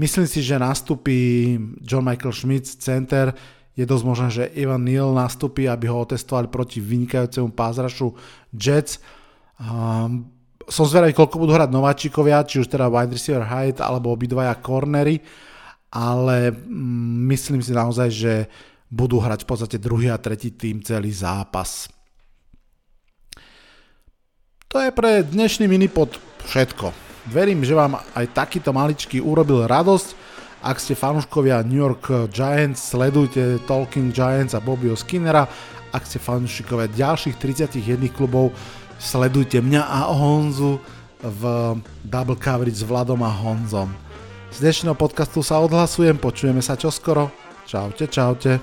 Myslím 0.00 0.24
si, 0.30 0.40
že 0.40 0.56
nastúpi 0.56 1.58
John 1.84 2.06
Michael 2.06 2.32
Schmidt, 2.32 2.70
center. 2.70 3.34
Je 3.76 3.84
dosť 3.84 4.04
možné, 4.06 4.28
že 4.32 4.52
Ivan 4.56 4.84
Neal 4.86 5.12
nastúpi, 5.12 5.68
aby 5.68 5.90
ho 5.92 6.00
otestovali 6.00 6.48
proti 6.48 6.80
vynikajúcemu 6.80 7.52
pázrašu 7.52 8.14
Jets. 8.54 9.00
Um, 9.60 10.39
som 10.70 10.86
zvedavý, 10.86 11.12
koľko 11.12 11.36
budú 11.42 11.52
hrať 11.58 11.70
nováčikovia, 11.74 12.46
či 12.46 12.62
už 12.62 12.70
teda 12.70 12.86
wide 12.86 13.10
receiver 13.10 13.42
Hyde 13.42 13.82
alebo 13.82 14.14
obidvaja 14.14 14.54
cornery, 14.62 15.18
ale 15.90 16.54
mm, 16.54 17.26
myslím 17.26 17.58
si 17.60 17.74
naozaj, 17.74 18.08
že 18.08 18.32
budú 18.86 19.18
hrať 19.18 19.42
v 19.42 19.48
podstate 19.50 19.76
druhý 19.82 20.14
a 20.14 20.22
tretí 20.22 20.54
tým 20.54 20.78
celý 20.82 21.10
zápas. 21.10 21.90
To 24.70 24.78
je 24.78 24.94
pre 24.94 25.26
dnešný 25.26 25.66
minipod 25.66 26.14
všetko. 26.46 26.94
Verím, 27.34 27.66
že 27.66 27.74
vám 27.74 27.98
aj 28.14 28.26
takýto 28.30 28.70
maličký 28.70 29.18
urobil 29.18 29.66
radosť. 29.66 30.14
Ak 30.62 30.78
ste 30.78 30.94
fanúškovia 30.94 31.66
New 31.66 31.82
York 31.82 32.30
Giants, 32.30 32.94
sledujte 32.94 33.58
Talking 33.66 34.14
Giants 34.14 34.54
a 34.54 34.62
Bobbyho 34.62 34.94
Skinnera. 34.94 35.42
Ak 35.90 36.06
ste 36.06 36.22
fanúšikovia 36.22 36.86
ďalších 36.86 37.34
31 37.42 38.14
klubov, 38.14 38.54
Sledujte 39.00 39.64
mňa 39.64 39.80
a 39.80 40.12
Honzu 40.12 40.76
v 41.24 41.42
Double 42.04 42.36
Coverage 42.36 42.76
s 42.76 42.84
Vladom 42.84 43.24
a 43.24 43.32
Honzom. 43.32 43.88
Z 44.52 44.60
dnešného 44.60 44.92
podcastu 44.92 45.40
sa 45.40 45.56
odhlasujem, 45.64 46.20
počujeme 46.20 46.60
sa 46.60 46.76
čoskoro. 46.76 47.32
Čaute, 47.64 48.04
čaute. 48.12 48.60